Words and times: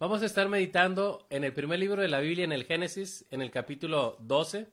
Vamos 0.00 0.22
a 0.22 0.26
estar 0.26 0.48
meditando 0.48 1.24
en 1.30 1.44
el 1.44 1.52
primer 1.52 1.78
libro 1.78 2.02
de 2.02 2.08
la 2.08 2.18
Biblia, 2.18 2.44
en 2.44 2.50
el 2.50 2.64
Génesis, 2.64 3.26
en 3.30 3.40
el 3.40 3.52
capítulo 3.52 4.16
12. 4.18 4.66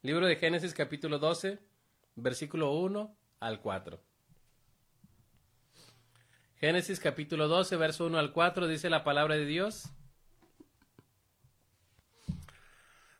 Libro 0.00 0.26
de 0.26 0.36
Génesis, 0.36 0.72
capítulo 0.72 1.18
12, 1.18 1.58
versículo 2.16 2.72
1 2.72 3.14
al 3.40 3.60
4. 3.60 4.00
Génesis, 6.56 6.98
capítulo 6.98 7.46
12, 7.46 7.76
verso 7.76 8.06
1 8.06 8.18
al 8.18 8.32
4, 8.32 8.68
dice 8.68 8.88
la 8.88 9.04
palabra 9.04 9.34
de 9.34 9.44
Dios. 9.44 9.90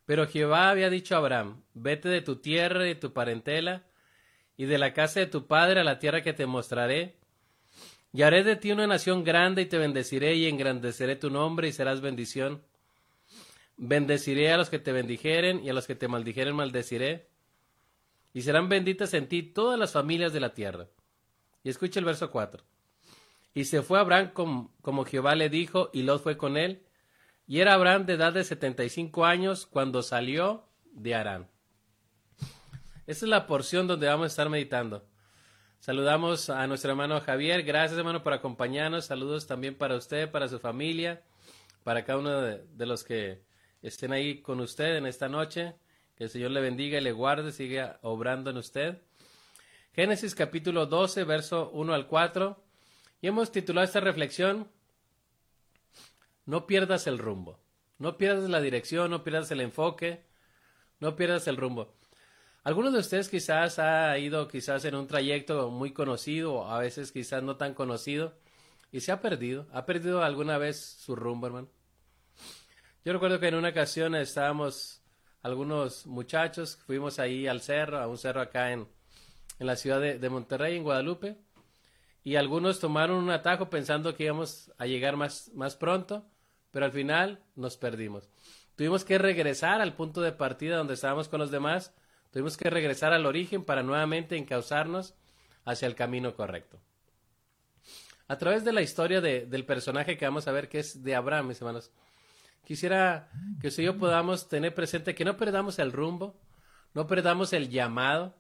Pero 0.07 0.27
Jehová 0.27 0.71
había 0.71 0.89
dicho 0.89 1.15
a 1.15 1.19
Abraham, 1.19 1.63
vete 1.75 2.09
de 2.09 2.23
tu 2.23 2.37
tierra 2.37 2.87
y 2.87 2.89
de 2.89 2.95
tu 2.95 3.13
parentela, 3.13 3.85
y 4.57 4.65
de 4.65 4.79
la 4.79 4.95
casa 4.95 5.21
de 5.21 5.27
tu 5.27 5.47
padre 5.47 5.81
a 5.81 5.85
la 5.85 5.99
tierra 5.99 6.23
que 6.23 6.33
te 6.33 6.47
mostraré 6.47 7.22
y 8.13 8.23
haré 8.23 8.45
de 8.45 8.57
ti 8.57 8.73
una 8.73 8.87
nación 8.87 9.25
grande 9.25 9.63
y 9.63 9.67
te 9.67 9.79
bendeciré 9.79 10.35
y 10.35 10.47
engrandeceré 10.47 11.17
tu 11.17 11.31
nombre 11.31 11.69
y 11.69 11.73
serás 11.73 12.03
bendición. 12.03 12.63
Bendeciré 13.79 14.53
a 14.53 14.59
los 14.59 14.69
que 14.69 14.79
te 14.79 14.93
bendijeren 14.93 15.65
y 15.65 15.71
a 15.71 15.73
los 15.73 15.87
que 15.87 15.95
te 15.95 16.09
maldijeren 16.09 16.55
maldeciré. 16.55 17.31
Y 18.35 18.43
serán 18.43 18.69
benditas 18.69 19.15
en 19.15 19.29
ti 19.29 19.43
todas 19.43 19.79
las 19.79 19.93
familias 19.93 20.35
de 20.35 20.41
la 20.41 20.53
tierra. 20.53 20.89
Y 21.65 21.71
escucha 21.71 22.01
el 22.01 22.05
verso 22.05 22.31
4. 22.31 22.63
Y 23.55 23.65
se 23.65 23.83
fue 23.83 23.99
Abraham 23.99 24.33
como, 24.33 25.05
Jehová 25.05 25.35
le 25.35 25.49
dijo, 25.49 25.91
y 25.93 26.03
Lot 26.03 26.23
fue 26.23 26.37
con 26.37 26.59
él. 26.59 26.83
Y 27.47 27.61
era 27.61 27.75
Abraham 27.75 28.05
de 28.05 28.15
edad 28.15 28.33
de 28.35 28.45
setenta 28.45 28.85
y 28.85 28.91
cinco 28.91 29.25
años 29.25 29.67
cuando 29.67 30.03
salió 30.03 30.69
de 30.93 31.15
Arán. 31.15 31.49
Esta 33.07 33.25
es 33.25 33.31
la 33.31 33.47
porción 33.47 33.87
donde 33.87 34.07
vamos 34.07 34.25
a 34.25 34.29
estar 34.29 34.49
meditando. 34.49 35.07
Saludamos 35.83 36.49
a 36.49 36.65
nuestro 36.69 36.93
hermano 36.93 37.21
Javier. 37.21 37.65
Gracias, 37.65 37.99
hermano, 37.99 38.23
por 38.23 38.33
acompañarnos. 38.33 39.07
Saludos 39.07 39.49
también 39.49 39.75
para 39.75 39.97
usted, 39.97 40.31
para 40.31 40.47
su 40.47 40.61
familia, 40.61 41.25
para 41.83 42.05
cada 42.05 42.21
uno 42.21 42.41
de, 42.41 42.87
los 42.87 43.03
que 43.03 43.43
estén 43.83 44.13
ahí 44.13 44.43
con 44.43 44.61
usted 44.61 44.95
en 44.95 45.07
esta 45.07 45.29
noche. 45.29 45.75
Que 46.15 46.23
el 46.23 46.31
Señor 46.31 46.53
le 46.53 46.61
bendiga 46.61 46.99
y 46.99 47.01
le 47.01 47.11
guarde, 47.11 47.51
siga 47.51 47.99
obrando 48.03 48.51
en 48.51 48.59
usted. 48.59 49.03
Génesis 49.93 50.37
capítulo 50.37 50.87
12, 50.87 51.25
verso 51.25 51.71
1 51.73 51.95
al 51.95 52.07
4. 52.07 52.63
Y 53.21 53.27
hemos 53.27 53.51
titulado 53.51 53.85
esta 53.85 53.99
reflexión, 53.99 54.71
No 56.47 56.69
pierdas 56.69 57.09
el 57.09 57.19
rumbo. 57.19 57.59
No 57.99 58.19
pierdas 58.19 58.49
la 58.49 58.61
dirección, 58.61 59.11
no 59.11 59.25
pierdas 59.25 59.51
el 59.51 59.61
enfoque, 59.61 60.23
no 61.01 61.17
pierdas 61.17 61.49
el 61.49 61.57
rumbo. 61.57 61.93
Algunos 62.65 62.93
de 62.93 63.01
ustedes 63.01 63.29
quizás 63.29 63.81
ha 63.81 64.17
ido 64.19 64.47
quizás 64.47 64.85
en 64.85 64.95
un 64.95 65.09
trayecto 65.09 65.69
muy 65.71 65.93
conocido 65.93 66.71
a 66.71 66.79
veces 66.79 67.11
quizás 67.11 67.43
no 67.43 67.57
tan 67.57 67.75
conocido 67.75 68.35
y 68.93 69.01
se 69.01 69.11
ha 69.11 69.21
perdido. 69.21 69.67
¿Ha 69.73 69.85
perdido 69.85 70.23
alguna 70.23 70.59
vez 70.59 70.79
su 70.81 71.17
rumbo, 71.17 71.49
hermano? 71.49 71.69
Yo 73.05 73.13
recuerdo 73.13 73.41
que 73.41 73.49
en 73.49 73.57
una 73.57 73.71
ocasión 73.71 74.15
estábamos 74.15 75.03
algunos 75.43 76.07
muchachos, 76.07 76.79
fuimos 76.87 77.19
ahí 77.19 77.49
al 77.49 77.63
cerro, 77.63 77.99
a 77.99 78.07
un 78.07 78.17
cerro 78.17 78.41
acá 78.41 78.71
en, 78.71 78.87
en 79.59 79.67
la 79.67 79.75
ciudad 79.75 80.01
de, 80.01 80.21
de 80.21 80.31
Monterrey, 80.31 80.77
en 80.77 80.85
Guadalupe, 80.85 81.37
y 82.23 82.37
algunos 82.37 82.79
tomaron 82.79 83.17
un 83.17 83.31
atajo 83.31 83.71
pensando 83.71 84.15
que 84.15 84.23
íbamos 84.23 84.73
a 84.79 84.87
llegar 84.87 85.17
más, 85.17 85.51
más 85.53 85.75
pronto, 85.75 86.25
pero 86.71 86.87
al 86.87 86.93
final 86.93 87.43
nos 87.57 87.77
perdimos. 87.77 88.29
Tuvimos 88.77 89.05
que 89.05 89.19
regresar 89.19 89.81
al 89.81 89.95
punto 89.95 90.21
de 90.21 90.31
partida 90.31 90.77
donde 90.77 90.95
estábamos 90.95 91.29
con 91.29 91.41
los 91.41 91.51
demás 91.51 91.93
Tuvimos 92.33 92.57
que 92.57 92.71
regresar 92.71 93.13
al 93.13 93.27
origen 93.27 93.63
para 93.63 93.83
nuevamente 93.83 94.37
encauzarnos 94.37 95.15
hacia 95.65 95.87
el 95.87 95.95
camino 95.95 96.35
correcto. 96.35 96.81
A 98.27 98.39
través 98.39 98.65
de 98.65 98.73
la 98.73 98.81
historia 98.81 99.21
del 99.21 99.67
personaje 99.67 100.17
que 100.17 100.25
vamos 100.25 100.49
a 100.49 100.53
ver, 100.53 100.71
que 100.71 100.79
es 100.79 101.03
de 101.03 101.15
Abraham, 101.15 101.49
mis 101.49 101.61
hermanos, 101.61 101.91
quisiera 102.65 103.31
que 103.61 103.69
y 103.69 103.85
yo 103.85 103.99
podamos 103.99 104.49
tener 104.49 104.75
presente 104.75 105.15
que 105.15 105.27
no 105.27 105.37
perdamos 105.37 105.79
el 105.79 105.93
rumbo, 105.93 106.41
no 106.95 107.07
perdamos 107.07 107.53
el 107.53 107.69
llamado, 107.69 108.35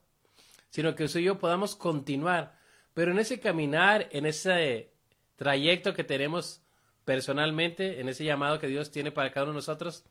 sino 0.71 0.95
que 0.95 1.05
y 1.05 1.22
yo 1.22 1.39
podamos 1.39 1.77
continuar. 1.77 2.59
Pero 2.95 3.12
en 3.12 3.19
ese 3.19 3.41
caminar, 3.41 4.09
en 4.12 4.25
ese 4.25 4.91
trayecto 5.37 5.93
que 5.93 6.05
tenemos 6.05 6.62
personalmente, 7.05 8.00
en 8.00 8.09
ese 8.09 8.25
llamado 8.25 8.59
que 8.59 8.69
Dios 8.69 8.91
tiene 8.91 9.12
para 9.12 9.31
cada 9.33 9.45
uno 9.45 9.53
de 9.53 9.56
nosotros, 9.56 10.05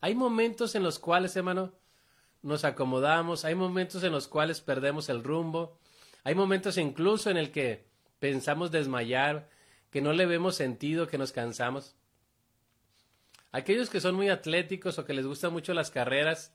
hay 0.00 0.16
momentos 0.16 0.74
en 0.74 0.82
los 0.82 0.98
cuales, 0.98 1.36
hermano, 1.36 1.72
nos 2.44 2.64
acomodamos, 2.64 3.46
hay 3.46 3.54
momentos 3.54 4.04
en 4.04 4.12
los 4.12 4.28
cuales 4.28 4.60
perdemos 4.60 5.08
el 5.08 5.24
rumbo, 5.24 5.78
hay 6.24 6.34
momentos 6.34 6.76
incluso 6.76 7.30
en 7.30 7.38
el 7.38 7.50
que 7.50 7.86
pensamos 8.18 8.70
desmayar, 8.70 9.48
que 9.90 10.02
no 10.02 10.12
le 10.12 10.26
vemos 10.26 10.54
sentido, 10.54 11.06
que 11.06 11.16
nos 11.16 11.32
cansamos. 11.32 11.96
Aquellos 13.50 13.88
que 13.88 14.00
son 14.00 14.14
muy 14.14 14.28
atléticos 14.28 14.98
o 14.98 15.06
que 15.06 15.14
les 15.14 15.26
gustan 15.26 15.54
mucho 15.54 15.72
las 15.72 15.90
carreras, 15.90 16.54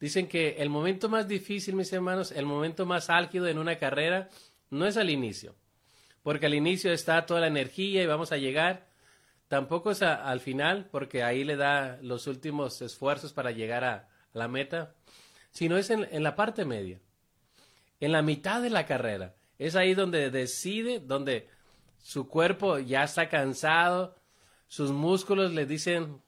dicen 0.00 0.26
que 0.26 0.56
el 0.58 0.68
momento 0.68 1.08
más 1.08 1.28
difícil, 1.28 1.76
mis 1.76 1.92
hermanos, 1.92 2.32
el 2.32 2.46
momento 2.46 2.84
más 2.84 3.08
álgido 3.08 3.46
en 3.46 3.58
una 3.58 3.78
carrera 3.78 4.28
no 4.68 4.84
es 4.84 4.96
al 4.96 5.10
inicio, 5.10 5.54
porque 6.24 6.46
al 6.46 6.54
inicio 6.54 6.92
está 6.92 7.24
toda 7.24 7.40
la 7.40 7.46
energía 7.46 8.02
y 8.02 8.06
vamos 8.06 8.32
a 8.32 8.36
llegar, 8.36 8.88
tampoco 9.46 9.92
es 9.92 10.02
al 10.02 10.40
final, 10.40 10.88
porque 10.90 11.22
ahí 11.22 11.44
le 11.44 11.54
da 11.54 11.98
los 12.02 12.26
últimos 12.26 12.82
esfuerzos 12.82 13.32
para 13.32 13.52
llegar 13.52 13.84
a, 13.84 14.08
la 14.38 14.48
meta, 14.48 14.94
sino 15.50 15.76
es 15.76 15.90
en, 15.90 16.22
la 16.22 16.36
parte 16.36 16.64
media, 16.64 17.00
en 18.00 18.12
la 18.12 18.22
mitad 18.22 18.62
de 18.62 18.70
la 18.70 18.86
carrera. 18.86 19.34
Es 19.58 19.76
ahí 19.76 19.94
donde 19.94 20.30
decide, 20.30 21.00
donde 21.00 21.48
su 22.00 22.28
cuerpo 22.28 22.78
ya 22.78 23.04
está 23.04 23.28
cansado, 23.28 24.16
sus 24.68 24.92
músculos 24.92 25.52
le 25.52 25.66
dicen 25.66 26.22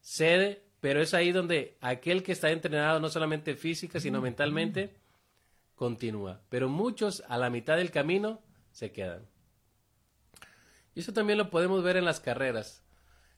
cede, 0.00 0.64
pero 0.80 1.00
es 1.00 1.14
ahí 1.14 1.32
donde 1.32 1.76
aquel 1.80 2.22
que 2.22 2.32
está 2.32 2.50
entrenado 2.50 3.00
no 3.00 3.08
solamente 3.08 3.54
física, 3.54 4.00
sino 4.00 4.20
mentalmente, 4.20 4.96
continúa. 5.74 6.40
Pero 6.48 6.68
muchos 6.68 7.22
a 7.28 7.38
la 7.38 7.50
mitad 7.50 7.76
del 7.76 7.90
camino 7.90 8.42
se 8.72 8.92
quedan. 8.92 9.26
Y 10.94 11.00
eso 11.00 11.12
también 11.12 11.38
lo 11.38 11.50
podemos 11.50 11.82
ver 11.82 11.96
en 11.96 12.04
las 12.04 12.20
carreras 12.20 12.82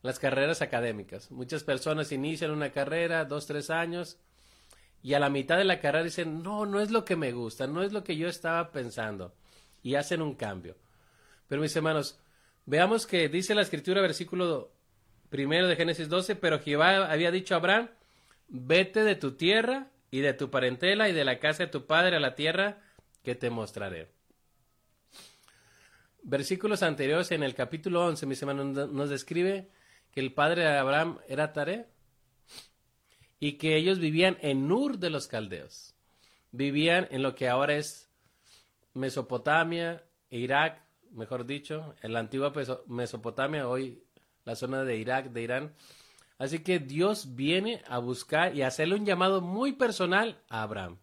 las 0.02 0.18
carreras 0.18 0.62
académicas. 0.62 1.30
Muchas 1.30 1.64
personas 1.64 2.12
inician 2.12 2.50
una 2.50 2.70
carrera, 2.70 3.24
dos, 3.24 3.46
tres 3.46 3.70
años, 3.70 4.18
y 5.02 5.14
a 5.14 5.20
la 5.20 5.30
mitad 5.30 5.56
de 5.56 5.64
la 5.64 5.80
carrera 5.80 6.04
dicen, 6.04 6.42
no, 6.42 6.66
no 6.66 6.80
es 6.80 6.90
lo 6.90 7.04
que 7.04 7.16
me 7.16 7.32
gusta, 7.32 7.66
no 7.66 7.82
es 7.82 7.92
lo 7.92 8.04
que 8.04 8.16
yo 8.16 8.28
estaba 8.28 8.70
pensando, 8.70 9.34
y 9.82 9.94
hacen 9.94 10.22
un 10.22 10.34
cambio. 10.34 10.76
Pero 11.48 11.62
mis 11.62 11.74
hermanos, 11.74 12.18
veamos 12.66 13.06
que 13.06 13.28
dice 13.28 13.54
la 13.54 13.62
escritura, 13.62 14.00
versículo 14.00 14.72
primero 15.30 15.68
de 15.68 15.76
Génesis 15.76 16.08
12, 16.08 16.36
pero 16.36 16.60
Jehová 16.60 17.10
había 17.10 17.30
dicho 17.30 17.54
a 17.54 17.58
Abraham, 17.58 17.88
vete 18.48 19.04
de 19.04 19.16
tu 19.16 19.32
tierra 19.32 19.88
y 20.10 20.20
de 20.20 20.34
tu 20.34 20.50
parentela 20.50 21.08
y 21.08 21.12
de 21.12 21.24
la 21.24 21.38
casa 21.38 21.64
de 21.64 21.70
tu 21.70 21.86
padre 21.86 22.16
a 22.16 22.20
la 22.20 22.34
tierra 22.34 22.78
que 23.22 23.34
te 23.34 23.48
mostraré. 23.48 24.08
Versículos 26.22 26.82
anteriores 26.82 27.30
en 27.30 27.42
el 27.42 27.54
capítulo 27.54 28.04
11, 28.06 28.26
mis 28.26 28.42
hermanos, 28.42 28.90
nos 28.90 29.08
describe 29.08 29.70
que 30.12 30.20
el 30.20 30.32
padre 30.32 30.62
de 30.62 30.78
Abraham 30.78 31.18
era 31.28 31.52
Tare 31.52 31.86
y 33.38 33.52
que 33.52 33.76
ellos 33.76 33.98
vivían 33.98 34.36
en 34.40 34.70
Ur 34.70 34.98
de 34.98 35.10
los 35.10 35.26
caldeos. 35.26 35.94
Vivían 36.52 37.08
en 37.10 37.22
lo 37.22 37.34
que 37.34 37.48
ahora 37.48 37.76
es 37.76 38.10
Mesopotamia, 38.92 40.04
Irak, 40.30 40.82
mejor 41.12 41.46
dicho, 41.46 41.94
en 42.02 42.12
la 42.12 42.20
antigua 42.20 42.52
Mesopotamia, 42.86 43.68
hoy 43.68 44.02
la 44.44 44.56
zona 44.56 44.84
de 44.84 44.96
Irak, 44.96 45.30
de 45.30 45.42
Irán. 45.42 45.74
Así 46.38 46.60
que 46.60 46.78
Dios 46.78 47.34
viene 47.34 47.82
a 47.86 47.98
buscar 47.98 48.54
y 48.54 48.62
a 48.62 48.68
hacerle 48.68 48.96
un 48.96 49.06
llamado 49.06 49.40
muy 49.40 49.72
personal 49.72 50.42
a 50.48 50.62
Abraham. 50.62 50.98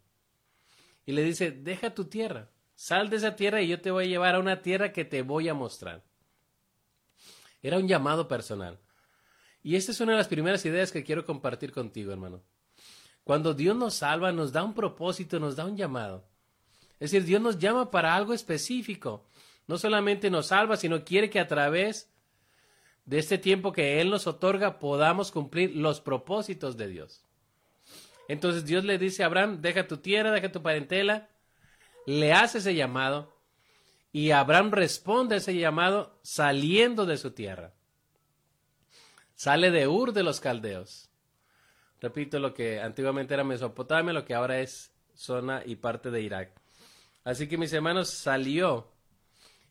Y 1.05 1.13
le 1.13 1.23
dice, 1.23 1.51
deja 1.51 1.93
tu 1.93 2.05
tierra, 2.05 2.49
sal 2.75 3.09
de 3.09 3.17
esa 3.17 3.35
tierra 3.35 3.61
y 3.61 3.67
yo 3.67 3.79
te 3.79 3.91
voy 3.91 4.05
a 4.05 4.07
llevar 4.07 4.35
a 4.35 4.39
una 4.39 4.61
tierra 4.61 4.91
que 4.91 5.05
te 5.05 5.21
voy 5.21 5.47
a 5.47 5.53
mostrar. 5.53 6.03
Era 7.61 7.77
un 7.77 7.87
llamado 7.87 8.27
personal. 8.27 8.79
Y 9.63 9.75
esta 9.75 9.91
es 9.91 9.99
una 9.99 10.13
de 10.13 10.17
las 10.17 10.27
primeras 10.27 10.65
ideas 10.65 10.91
que 10.91 11.03
quiero 11.03 11.25
compartir 11.25 11.71
contigo, 11.71 12.11
hermano. 12.11 12.41
Cuando 13.23 13.53
Dios 13.53 13.75
nos 13.75 13.95
salva, 13.95 14.31
nos 14.31 14.51
da 14.51 14.63
un 14.63 14.73
propósito, 14.73 15.39
nos 15.39 15.55
da 15.55 15.65
un 15.65 15.75
llamado. 15.75 16.25
Es 16.99 17.11
decir, 17.11 17.25
Dios 17.25 17.41
nos 17.41 17.59
llama 17.59 17.91
para 17.91 18.15
algo 18.15 18.33
específico. 18.33 19.25
No 19.67 19.77
solamente 19.77 20.29
nos 20.29 20.47
salva, 20.47 20.77
sino 20.77 21.03
quiere 21.03 21.29
que 21.29 21.39
a 21.39 21.47
través 21.47 22.09
de 23.05 23.19
este 23.19 23.37
tiempo 23.37 23.71
que 23.71 23.99
Él 24.01 24.09
nos 24.09 24.27
otorga 24.27 24.79
podamos 24.79 25.31
cumplir 25.31 25.75
los 25.75 26.01
propósitos 26.01 26.77
de 26.77 26.87
Dios. 26.87 27.23
Entonces 28.27 28.65
Dios 28.65 28.83
le 28.83 28.97
dice 28.97 29.23
a 29.23 29.27
Abraham, 29.27 29.61
deja 29.61 29.87
tu 29.87 29.97
tierra, 29.97 30.31
deja 30.31 30.51
tu 30.51 30.61
parentela, 30.61 31.29
le 32.05 32.33
hace 32.33 32.57
ese 32.57 32.75
llamado 32.75 33.37
y 34.11 34.31
Abraham 34.31 34.71
responde 34.71 35.35
a 35.35 35.37
ese 35.37 35.55
llamado 35.55 36.19
saliendo 36.21 37.05
de 37.05 37.17
su 37.17 37.31
tierra. 37.31 37.73
Sale 39.37 39.69
de 39.69 39.87
Ur 39.87 40.13
de 40.13 40.23
los 40.23 40.39
caldeos. 40.39 41.11
Repito, 42.01 42.39
lo 42.39 42.55
que 42.55 42.81
antiguamente 42.81 43.35
era 43.35 43.43
Mesopotamia, 43.43 44.11
lo 44.11 44.25
que 44.25 44.33
ahora 44.33 44.61
es 44.61 44.91
zona 45.13 45.61
y 45.63 45.75
parte 45.75 46.09
de 46.09 46.21
Irak. 46.21 46.59
Así 47.23 47.47
que 47.47 47.55
mis 47.55 47.71
hermanos 47.71 48.09
salió. 48.09 48.91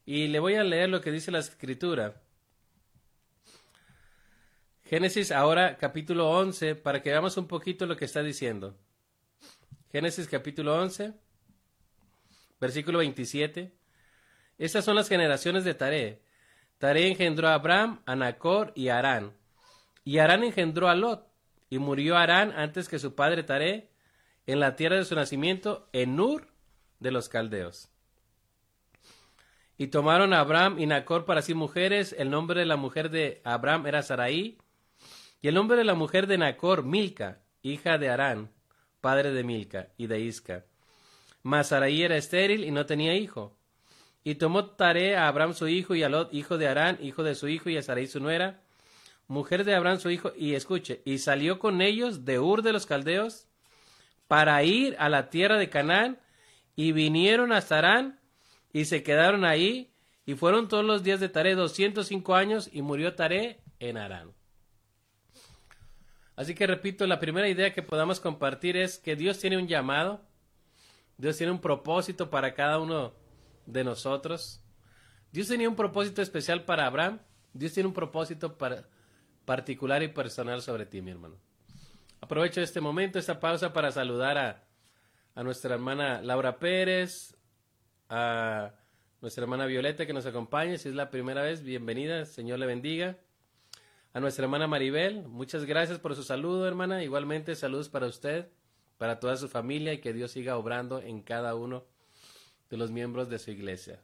Y 0.04 0.28
le 0.28 0.38
voy 0.38 0.54
a 0.54 0.62
leer 0.62 0.88
lo 0.88 1.00
que 1.00 1.10
dice 1.10 1.32
la 1.32 1.40
escritura. 1.40 2.22
Génesis 4.84 5.32
ahora 5.32 5.76
capítulo 5.78 6.30
11, 6.30 6.76
para 6.76 7.02
que 7.02 7.10
veamos 7.10 7.36
un 7.36 7.48
poquito 7.48 7.86
lo 7.86 7.96
que 7.96 8.04
está 8.04 8.22
diciendo. 8.22 8.78
Génesis 9.90 10.28
capítulo 10.28 10.80
11, 10.80 11.12
versículo 12.60 12.98
27. 12.98 13.76
Estas 14.58 14.84
son 14.84 14.94
las 14.94 15.08
generaciones 15.08 15.64
de 15.64 15.74
Taré. 15.74 16.22
Taré 16.78 17.08
engendró 17.08 17.48
a 17.48 17.54
Abraham, 17.54 18.00
a 18.06 18.14
Nacor 18.14 18.72
y 18.76 18.90
Arán. 18.90 19.34
Y 20.06 20.18
Arán 20.18 20.44
engendró 20.44 20.88
a 20.88 20.94
Lot. 20.94 21.26
Y 21.68 21.78
murió 21.78 22.16
Arán 22.16 22.52
antes 22.52 22.88
que 22.88 23.00
su 23.00 23.16
padre 23.16 23.42
Taré 23.42 23.90
en 24.46 24.60
la 24.60 24.76
tierra 24.76 24.94
de 24.94 25.04
su 25.04 25.16
nacimiento, 25.16 25.88
en 25.92 26.20
Ur 26.20 26.46
de 27.00 27.10
los 27.10 27.28
caldeos. 27.28 27.90
Y 29.76 29.88
tomaron 29.88 30.32
a 30.32 30.38
Abraham 30.38 30.78
y 30.78 30.86
Nacor 30.86 31.24
para 31.24 31.42
sí 31.42 31.54
mujeres. 31.54 32.14
El 32.16 32.30
nombre 32.30 32.60
de 32.60 32.66
la 32.66 32.76
mujer 32.76 33.10
de 33.10 33.42
Abraham 33.42 33.88
era 33.88 34.00
Saraí. 34.02 34.58
Y 35.42 35.48
el 35.48 35.54
nombre 35.56 35.76
de 35.76 35.82
la 35.82 35.94
mujer 35.94 36.28
de 36.28 36.38
Nacor, 36.38 36.84
Milca, 36.84 37.42
hija 37.62 37.98
de 37.98 38.08
Arán, 38.08 38.52
padre 39.00 39.32
de 39.32 39.42
Milca 39.42 39.88
y 39.96 40.06
de 40.06 40.20
Isca. 40.20 40.66
Mas 41.42 41.68
Saraí 41.68 42.04
era 42.04 42.16
estéril 42.16 42.64
y 42.64 42.70
no 42.70 42.86
tenía 42.86 43.16
hijo. 43.16 43.58
Y 44.22 44.36
tomó 44.36 44.66
Tare 44.66 45.16
a 45.16 45.26
Abraham 45.26 45.54
su 45.54 45.66
hijo 45.66 45.96
y 45.96 46.04
a 46.04 46.08
Lot, 46.08 46.32
hijo 46.32 46.58
de 46.58 46.68
Arán, 46.68 46.96
hijo 47.02 47.24
de 47.24 47.34
su 47.34 47.48
hijo, 47.48 47.70
y 47.70 47.76
a 47.76 47.82
Saraí 47.82 48.06
su 48.06 48.20
nuera, 48.20 48.62
mujer 49.28 49.64
de 49.64 49.74
Abraham 49.74 49.98
su 49.98 50.10
hijo, 50.10 50.32
y 50.36 50.54
escuche, 50.54 51.02
y 51.04 51.18
salió 51.18 51.58
con 51.58 51.82
ellos 51.82 52.24
de 52.24 52.38
Ur 52.38 52.62
de 52.62 52.72
los 52.72 52.86
Caldeos 52.86 53.48
para 54.28 54.62
ir 54.62 54.96
a 54.98 55.08
la 55.08 55.30
tierra 55.30 55.58
de 55.58 55.68
Canaán, 55.68 56.20
y 56.74 56.92
vinieron 56.92 57.52
hasta 57.52 57.78
Arán, 57.78 58.20
y 58.72 58.84
se 58.84 59.02
quedaron 59.02 59.44
ahí, 59.44 59.92
y 60.26 60.34
fueron 60.34 60.68
todos 60.68 60.84
los 60.84 61.02
días 61.02 61.20
de 61.20 61.28
Taré 61.28 61.54
205 61.54 62.34
años, 62.34 62.68
y 62.72 62.82
murió 62.82 63.14
Taré 63.14 63.60
en 63.78 63.96
Arán. 63.96 64.32
Así 66.36 66.54
que 66.54 66.66
repito, 66.66 67.06
la 67.06 67.18
primera 67.18 67.48
idea 67.48 67.72
que 67.72 67.82
podamos 67.82 68.20
compartir 68.20 68.76
es 68.76 68.98
que 68.98 69.16
Dios 69.16 69.38
tiene 69.38 69.56
un 69.56 69.66
llamado, 69.66 70.20
Dios 71.16 71.38
tiene 71.38 71.50
un 71.50 71.60
propósito 71.60 72.28
para 72.28 72.52
cada 72.52 72.78
uno 72.78 73.14
de 73.64 73.84
nosotros. 73.84 74.60
Dios 75.32 75.48
tenía 75.48 75.68
un 75.68 75.76
propósito 75.76 76.20
especial 76.20 76.64
para 76.64 76.86
Abraham, 76.86 77.20
Dios 77.54 77.72
tiene 77.72 77.86
un 77.86 77.94
propósito 77.94 78.58
para, 78.58 78.86
particular 79.46 80.02
y 80.02 80.08
personal 80.08 80.60
sobre 80.60 80.84
ti, 80.84 81.00
mi 81.00 81.12
hermano. 81.12 81.36
Aprovecho 82.20 82.60
este 82.60 82.82
momento, 82.82 83.18
esta 83.18 83.40
pausa 83.40 83.72
para 83.72 83.90
saludar 83.90 84.36
a, 84.36 84.64
a 85.34 85.42
nuestra 85.42 85.74
hermana 85.74 86.20
Laura 86.20 86.58
Pérez, 86.58 87.34
a 88.10 88.74
nuestra 89.20 89.44
hermana 89.44 89.66
Violeta 89.66 90.04
que 90.04 90.12
nos 90.12 90.26
acompaña. 90.26 90.76
Si 90.76 90.88
es 90.88 90.94
la 90.94 91.10
primera 91.10 91.42
vez, 91.42 91.62
bienvenida, 91.62 92.26
Señor 92.26 92.58
le 92.58 92.66
bendiga. 92.66 93.16
A 94.12 94.20
nuestra 94.20 94.44
hermana 94.44 94.66
Maribel, 94.66 95.22
muchas 95.28 95.64
gracias 95.64 95.98
por 95.98 96.14
su 96.14 96.22
saludo, 96.22 96.66
hermana. 96.66 97.02
Igualmente, 97.02 97.54
saludos 97.54 97.88
para 97.88 98.06
usted, 98.06 98.48
para 98.98 99.20
toda 99.20 99.36
su 99.36 99.48
familia 99.48 99.92
y 99.92 99.98
que 99.98 100.12
Dios 100.12 100.32
siga 100.32 100.56
obrando 100.56 101.00
en 101.00 101.22
cada 101.22 101.54
uno 101.54 101.84
de 102.70 102.76
los 102.76 102.90
miembros 102.90 103.28
de 103.28 103.38
su 103.38 103.50
iglesia. 103.50 104.02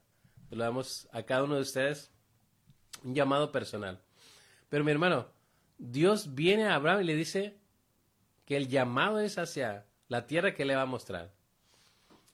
Le 0.50 0.62
damos 0.62 1.08
a 1.12 1.22
cada 1.22 1.44
uno 1.44 1.56
de 1.56 1.62
ustedes 1.62 2.12
un 3.02 3.14
llamado 3.14 3.50
personal. 3.50 4.02
Pero 4.72 4.84
mi 4.84 4.90
hermano, 4.90 5.26
Dios 5.76 6.34
viene 6.34 6.64
a 6.64 6.76
Abraham 6.76 7.02
y 7.02 7.04
le 7.04 7.14
dice 7.14 7.58
que 8.46 8.56
el 8.56 8.68
llamado 8.68 9.20
es 9.20 9.36
hacia 9.36 9.84
la 10.08 10.26
tierra 10.26 10.54
que 10.54 10.64
le 10.64 10.74
va 10.74 10.80
a 10.80 10.86
mostrar. 10.86 11.30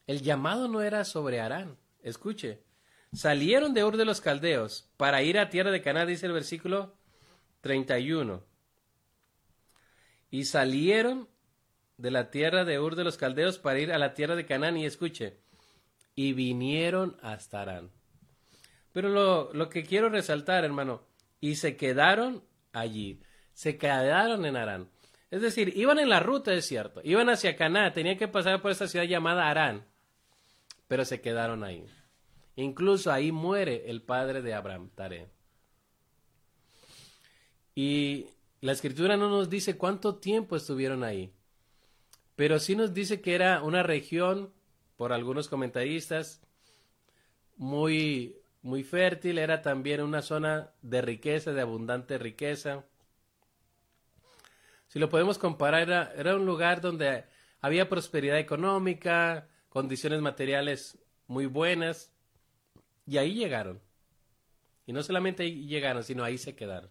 El 0.07 0.21
llamado 0.21 0.69
no 0.69 0.81
era 0.81 1.03
sobre 1.03 1.41
Arán. 1.41 1.75
Escuche, 2.01 2.63
salieron 3.11 3.73
de 3.73 3.83
Ur 3.83 3.97
de 3.97 4.05
los 4.05 4.21
Caldeos 4.21 4.89
para 4.95 5.21
ir 5.21 5.37
a 5.37 5.49
tierra 5.49 5.69
de 5.69 5.81
Canaán, 5.81 6.07
dice 6.07 6.27
el 6.27 6.31
versículo 6.31 6.95
31. 7.59 8.41
Y 10.31 10.45
salieron 10.45 11.27
de 11.97 12.11
la 12.11 12.31
tierra 12.31 12.63
de 12.63 12.79
Ur 12.79 12.95
de 12.95 13.03
los 13.03 13.17
Caldeos 13.17 13.59
para 13.59 13.79
ir 13.79 13.91
a 13.91 13.97
la 13.97 14.13
tierra 14.13 14.37
de 14.37 14.45
Canaán 14.45 14.77
y 14.77 14.85
escuche, 14.85 15.41
y 16.15 16.31
vinieron 16.31 17.17
hasta 17.21 17.63
Arán. 17.63 17.91
Pero 18.93 19.09
lo, 19.09 19.53
lo 19.53 19.67
que 19.67 19.83
quiero 19.83 20.07
resaltar, 20.07 20.63
hermano, 20.63 21.08
y 21.39 21.55
se 21.55 21.75
quedaron 21.77 22.43
allí, 22.73 23.21
se 23.53 23.77
quedaron 23.77 24.45
en 24.45 24.55
Arán. 24.55 24.89
Es 25.31 25.41
decir, 25.41 25.73
iban 25.75 25.99
en 25.99 26.09
la 26.09 26.19
ruta, 26.19 26.53
es 26.53 26.65
cierto, 26.65 27.01
iban 27.03 27.29
hacia 27.29 27.55
Canaán, 27.55 27.93
tenían 27.93 28.17
que 28.17 28.27
pasar 28.27 28.61
por 28.61 28.71
esta 28.71 28.87
ciudad 28.87 29.05
llamada 29.05 29.49
Arán 29.49 29.85
pero 30.89 31.05
se 31.05 31.21
quedaron 31.21 31.63
ahí. 31.63 31.85
Incluso 32.55 33.11
ahí 33.11 33.31
muere 33.31 33.89
el 33.91 34.01
padre 34.01 34.41
de 34.41 34.55
Abraham, 34.55 34.89
Tare. 34.95 35.29
Y 37.75 38.25
la 38.59 38.71
escritura 38.71 39.15
no 39.15 39.29
nos 39.29 39.51
dice 39.51 39.77
cuánto 39.77 40.15
tiempo 40.15 40.55
estuvieron 40.55 41.03
ahí, 41.03 41.31
pero 42.35 42.59
sí 42.59 42.75
nos 42.75 42.93
dice 42.93 43.21
que 43.21 43.35
era 43.35 43.61
una 43.61 43.83
región, 43.83 44.51
por 44.97 45.13
algunos 45.13 45.47
comentaristas, 45.47 46.41
muy, 47.55 48.38
muy 48.61 48.83
fértil, 48.83 49.37
era 49.37 49.61
también 49.61 50.01
una 50.01 50.21
zona 50.21 50.71
de 50.81 51.01
riqueza, 51.01 51.53
de 51.53 51.61
abundante 51.61 52.17
riqueza. 52.17 52.85
Si 54.87 54.99
lo 54.99 55.09
podemos 55.09 55.37
comparar, 55.37 55.83
era, 55.83 56.13
era 56.15 56.35
un 56.35 56.45
lugar 56.45 56.81
donde 56.81 57.25
había 57.61 57.89
prosperidad 57.89 58.39
económica, 58.39 59.47
condiciones 59.69 60.21
materiales 60.21 60.97
muy 61.27 61.45
buenas, 61.45 62.11
y 63.05 63.17
ahí 63.17 63.33
llegaron. 63.33 63.81
Y 64.85 64.93
no 64.93 65.03
solamente 65.03 65.43
ahí 65.43 65.67
llegaron, 65.67 66.03
sino 66.03 66.23
ahí 66.23 66.37
se 66.37 66.55
quedaron. 66.55 66.89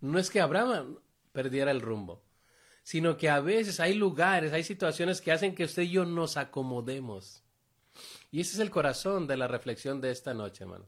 No 0.00 0.18
es 0.18 0.30
que 0.30 0.40
Abraham 0.40 0.98
perdiera 1.32 1.70
el 1.70 1.80
rumbo, 1.80 2.22
sino 2.82 3.16
que 3.16 3.28
a 3.28 3.40
veces 3.40 3.80
hay 3.80 3.94
lugares, 3.94 4.52
hay 4.52 4.62
situaciones 4.62 5.20
que 5.20 5.32
hacen 5.32 5.54
que 5.54 5.64
usted 5.64 5.82
y 5.82 5.90
yo 5.90 6.04
nos 6.04 6.36
acomodemos. 6.36 7.45
Y 8.36 8.40
ese 8.40 8.52
es 8.52 8.58
el 8.58 8.70
corazón 8.70 9.26
de 9.26 9.38
la 9.38 9.48
reflexión 9.48 10.02
de 10.02 10.10
esta 10.10 10.34
noche, 10.34 10.64
hermano. 10.64 10.84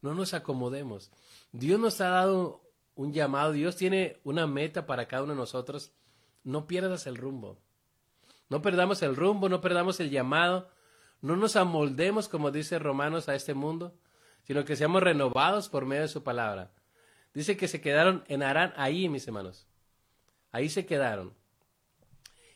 No 0.00 0.14
nos 0.14 0.32
acomodemos. 0.32 1.12
Dios 1.52 1.78
nos 1.78 2.00
ha 2.00 2.08
dado 2.08 2.62
un 2.94 3.12
llamado, 3.12 3.52
Dios 3.52 3.76
tiene 3.76 4.18
una 4.24 4.46
meta 4.46 4.86
para 4.86 5.06
cada 5.06 5.24
uno 5.24 5.34
de 5.34 5.40
nosotros. 5.40 5.92
No 6.42 6.66
pierdas 6.66 7.06
el 7.06 7.18
rumbo. 7.18 7.60
No 8.48 8.62
perdamos 8.62 9.02
el 9.02 9.14
rumbo, 9.14 9.50
no 9.50 9.60
perdamos 9.60 10.00
el 10.00 10.08
llamado, 10.08 10.70
no 11.20 11.36
nos 11.36 11.54
amoldemos, 11.56 12.30
como 12.30 12.50
dice 12.50 12.78
Romanos, 12.78 13.28
a 13.28 13.34
este 13.34 13.52
mundo, 13.52 13.94
sino 14.44 14.64
que 14.64 14.74
seamos 14.74 15.02
renovados 15.02 15.68
por 15.68 15.84
medio 15.84 16.04
de 16.04 16.08
su 16.08 16.22
palabra. 16.22 16.72
Dice 17.34 17.58
que 17.58 17.68
se 17.68 17.82
quedaron 17.82 18.24
en 18.26 18.42
Arán 18.42 18.72
ahí, 18.78 19.10
mis 19.10 19.26
hermanos. 19.26 19.66
Ahí 20.50 20.70
se 20.70 20.86
quedaron. 20.86 21.34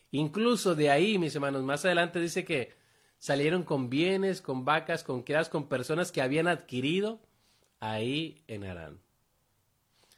Incluso 0.09 0.73
de 0.73 0.89
ahí, 0.89 1.19
mis 1.19 1.35
hermanos, 1.35 1.61
más 1.61 1.85
adelante 1.85 2.19
dice 2.19 2.43
que 2.43 2.78
salieron 3.19 3.63
con 3.63 3.89
bienes, 3.89 4.41
con 4.41 4.65
vacas, 4.65 5.03
con 5.03 5.21
criadas, 5.21 5.49
con 5.49 5.69
personas 5.69 6.11
que 6.11 6.21
habían 6.21 6.47
adquirido 6.47 7.19
ahí 7.79 8.41
en 8.47 8.65
Arán. 8.65 8.99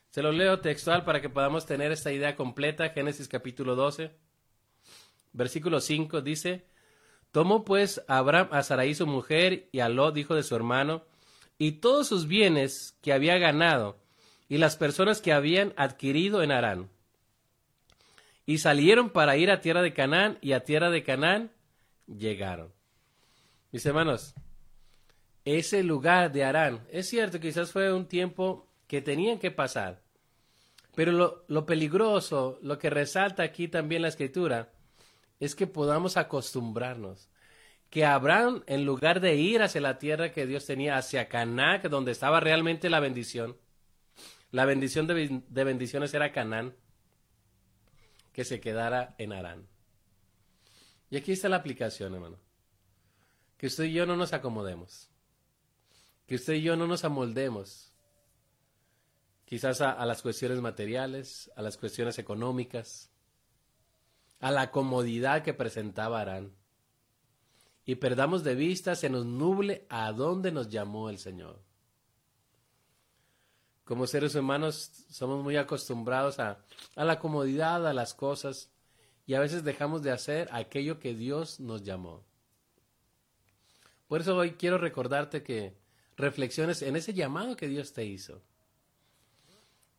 Se 0.10 0.22
lo 0.22 0.32
leo 0.32 0.60
textual 0.60 1.04
para 1.04 1.22
que 1.22 1.30
podamos 1.30 1.66
tener 1.66 1.92
esta 1.92 2.12
idea 2.12 2.36
completa, 2.36 2.90
Génesis 2.90 3.28
capítulo 3.28 3.76
12 3.76 4.12
versículo 5.34 5.80
5 5.80 6.22
dice, 6.22 6.66
Tomó 7.32 7.64
pues 7.64 8.04
Abraham 8.08 8.50
a 8.52 8.64
Sarai 8.64 8.94
su 8.94 9.08
mujer 9.08 9.70
y 9.72 9.80
a 9.80 9.90
Lot, 9.90 10.18
hijo 10.18 10.36
de 10.36 10.44
su 10.44 10.56
hermano, 10.56 11.04
y 11.58 11.74
todos 11.74 12.08
sus 12.08 12.28
bienes 12.28 12.98
que 13.02 13.14
había 13.14 13.38
ganado, 13.38 13.98
y 14.50 14.58
las 14.58 14.76
personas 14.76 15.22
que 15.22 15.32
habían 15.32 15.74
adquirido 15.78 16.44
en 16.44 16.52
Arán. 16.52 16.90
Y 18.46 18.58
salieron 18.58 19.12
para 19.12 19.38
ir 19.38 19.50
a 19.50 19.62
tierra 19.62 19.82
de 19.82 19.94
Canaán, 19.94 20.38
y 20.42 20.54
a 20.54 20.64
tierra 20.64 20.90
de 20.90 21.04
Canaán 21.04 21.52
llegaron. 22.08 22.74
Mis 23.72 23.86
hermanos, 23.86 24.34
ese 25.46 25.82
lugar 25.84 26.32
de 26.32 26.44
Arán, 26.44 26.86
es 26.92 27.08
cierto, 27.08 27.40
quizás 27.40 27.72
fue 27.72 27.94
un 27.94 28.06
tiempo 28.06 28.68
que 28.88 29.02
tenían 29.02 29.40
que 29.40 29.50
pasar, 29.50 30.02
pero 30.94 31.14
lo, 31.14 31.46
lo 31.48 31.66
peligroso, 31.66 32.60
lo 32.62 32.78
que 32.78 32.90
resalta 32.90 33.44
aquí 33.44 33.70
también 33.70 34.02
la 34.02 34.10
escritura, 34.10 34.74
es 35.40 35.56
que 35.56 35.68
podamos 35.68 36.18
acostumbrarnos. 36.18 37.30
Que 37.90 38.06
Abraham, 38.06 38.64
en 38.68 38.86
lugar 38.86 39.20
de 39.20 39.36
ir 39.36 39.62
hacia 39.62 39.82
la 39.82 39.98
tierra 39.98 40.32
que 40.32 40.46
Dios 40.46 40.66
tenía, 40.66 40.98
hacia 40.98 41.28
Canaán, 41.28 41.82
donde 41.90 42.12
estaba 42.12 42.40
realmente 42.40 42.90
la 42.90 43.00
bendición, 43.00 43.58
la 44.52 44.66
bendición 44.66 45.08
de, 45.08 45.42
de 45.48 45.64
bendiciones 45.64 46.14
era 46.14 46.32
Canaán, 46.32 46.76
que 48.34 48.44
se 48.44 48.60
quedara 48.60 49.16
en 49.18 49.34
Arán. 49.34 49.68
Y 51.10 51.18
aquí 51.18 51.32
está 51.32 51.50
la 51.50 51.58
aplicación, 51.58 52.14
hermano. 52.14 52.38
Que 53.62 53.68
usted 53.68 53.84
y 53.84 53.94
yo 53.94 54.08
no 54.08 54.18
nos 54.18 54.34
acomodemos. 54.34 55.08
Que 56.26 56.34
usted 56.34 56.54
y 56.54 56.64
yo 56.64 56.76
no 56.76 56.88
nos 56.88 57.06
amoldemos. 57.06 57.94
Quizás 59.46 59.82
a, 59.82 60.04
las 60.04 60.24
cuestiones 60.24 60.60
materiales, 60.62 61.52
a 61.56 61.62
las 61.62 61.78
cuestiones 61.78 62.18
económicas, 62.18 63.12
a 64.40 64.50
la 64.50 64.72
comodidad 64.72 65.44
que 65.44 65.54
presentaba 65.54 66.22
Arán. 66.22 66.56
Y 67.86 67.98
perdamos 67.98 68.44
de 68.44 68.56
vista, 68.56 68.96
se 68.96 69.12
nos 69.12 69.28
nuble 69.28 69.86
a 69.90 70.12
dónde 70.12 70.52
nos 70.52 70.68
llamó 70.68 71.12
el 71.12 71.20
Señor. 71.20 71.62
como 73.84 74.08
seres 74.08 74.34
humanos 74.34 75.06
somos 75.12 75.44
muy 75.44 75.58
acostumbrados 75.58 76.40
a, 76.40 76.66
a 76.96 77.06
la 77.06 77.20
comodidad, 77.20 77.86
a 77.86 77.94
las 77.94 78.16
cosas, 78.16 78.72
y 79.28 79.36
a 79.36 79.40
veces 79.40 79.64
dejamos 79.64 80.02
de 80.02 80.10
hacer 80.10 80.50
aquello 80.52 81.00
que 81.00 81.14
Dios 81.14 81.60
nos 81.60 81.84
llamó. 81.84 82.31
Por 84.12 84.20
eso 84.20 84.36
hoy 84.36 84.56
quiero 84.56 84.78
recordarte 84.78 85.42
que 85.42 85.74
reflexiones 86.18 86.82
en 86.82 86.98
ese 86.98 87.14
llamado 87.14 87.56
que 87.56 87.70
Dios 87.70 87.94
te 87.94 88.04
hizo. 88.04 88.42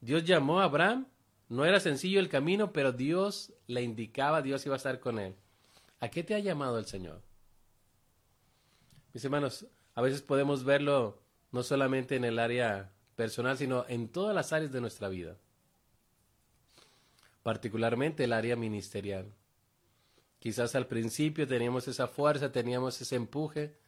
Dios 0.02 0.24
llamó 0.24 0.60
a 0.60 0.64
Abraham, 0.64 1.06
no 1.48 1.64
era 1.64 1.80
sencillo 1.80 2.20
el 2.20 2.28
camino, 2.28 2.74
pero 2.74 2.92
Dios 2.92 3.54
le 3.66 3.80
indicaba, 3.80 4.42
Dios 4.42 4.66
iba 4.66 4.74
a 4.74 4.76
estar 4.76 5.00
con 5.00 5.18
él. 5.18 5.34
¿A 5.98 6.10
qué 6.10 6.22
te 6.22 6.34
ha 6.34 6.40
llamado 6.40 6.78
el 6.78 6.84
Señor? 6.84 7.22
Mis 9.14 9.24
hermanos, 9.24 9.66
a 9.94 10.02
veces 10.02 10.20
podemos 10.20 10.62
verlo 10.62 11.22
no 11.50 11.62
solamente 11.62 12.14
en 12.14 12.26
el 12.26 12.38
área 12.38 12.92
personal, 13.16 13.56
sino 13.56 13.86
en 13.88 14.08
todas 14.08 14.34
las 14.34 14.52
áreas 14.52 14.72
de 14.72 14.82
nuestra 14.82 15.08
vida, 15.08 15.38
particularmente 17.42 18.24
el 18.24 18.34
área 18.34 18.56
ministerial. 18.56 19.32
Quizás 20.38 20.74
al 20.74 20.86
principio 20.86 21.48
teníamos 21.48 21.88
esa 21.88 22.08
fuerza, 22.08 22.52
teníamos 22.52 23.00
ese 23.00 23.16
empuje, 23.16 23.80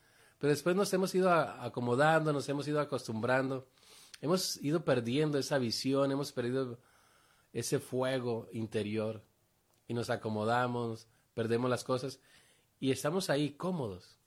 pero 0.44 0.52
después 0.52 0.76
nos 0.76 0.92
hemos 0.92 1.14
ido 1.14 1.32
acomodando, 1.32 2.30
nos 2.30 2.46
hemos 2.50 2.68
ido 2.68 2.78
acostumbrando, 2.78 3.66
hemos 4.20 4.62
ido 4.62 4.84
perdiendo 4.84 5.38
esa 5.38 5.56
visión, 5.56 6.12
hemos 6.12 6.32
perdido 6.32 6.78
ese 7.54 7.78
fuego 7.78 8.50
interior 8.52 9.24
y 9.88 9.94
nos 9.94 10.10
acomodamos, 10.10 11.08
perdemos 11.32 11.70
las 11.70 11.82
cosas 11.82 12.20
y 12.78 12.90
estamos 12.90 13.30
ahí 13.30 13.52
cómodos. 13.52 14.18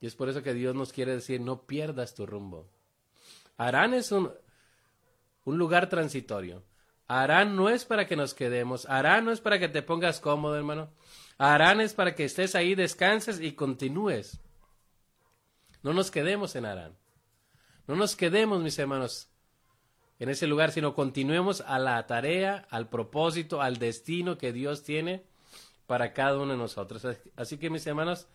Y 0.00 0.06
es 0.06 0.14
por 0.14 0.28
eso 0.28 0.44
que 0.44 0.54
Dios 0.54 0.76
nos 0.76 0.92
quiere 0.92 1.10
decir, 1.10 1.40
no 1.40 1.66
pierdas 1.66 2.14
tu 2.14 2.24
rumbo. 2.24 2.70
Arán 3.56 3.94
es 3.94 4.12
un, 4.12 4.30
lugar 5.44 5.88
transitorio. 5.88 6.62
Arán 7.08 7.56
no 7.56 7.68
es 7.68 7.84
para 7.84 8.06
que 8.06 8.14
nos 8.14 8.32
quedemos. 8.32 8.86
Arán 8.88 9.24
no 9.24 9.32
es 9.32 9.40
para 9.40 9.58
que 9.58 9.68
te 9.68 9.82
pongas 9.82 10.20
cómodo, 10.20 10.54
hermano. 10.56 10.88
Arán 11.36 11.80
es 11.80 11.94
para 11.94 12.14
que 12.14 12.26
estés 12.26 12.54
ahí, 12.54 12.76
descanses 12.76 13.40
y 13.40 13.54
continúes. 13.54 14.40
No 15.84 15.92
nos 15.92 16.10
quedemos 16.10 16.56
en 16.56 16.64
Arán. 16.64 16.96
No 17.86 17.94
nos 17.94 18.16
quedemos, 18.16 18.62
mis 18.62 18.78
hermanos, 18.78 19.28
en 20.18 20.30
ese 20.30 20.46
lugar, 20.46 20.72
sino 20.72 20.94
continuemos 20.94 21.60
a 21.60 21.78
la 21.78 22.06
tarea, 22.06 22.66
al 22.70 22.88
propósito, 22.88 23.60
al 23.60 23.76
destino 23.76 24.38
que 24.38 24.54
Dios 24.54 24.82
tiene 24.82 25.26
para 25.86 26.14
cada 26.14 26.38
uno 26.38 26.52
de 26.52 26.58
nosotros. 26.58 27.06
Así 27.36 27.58
que, 27.58 27.68
mis 27.68 27.86
hermanos, 27.86 28.28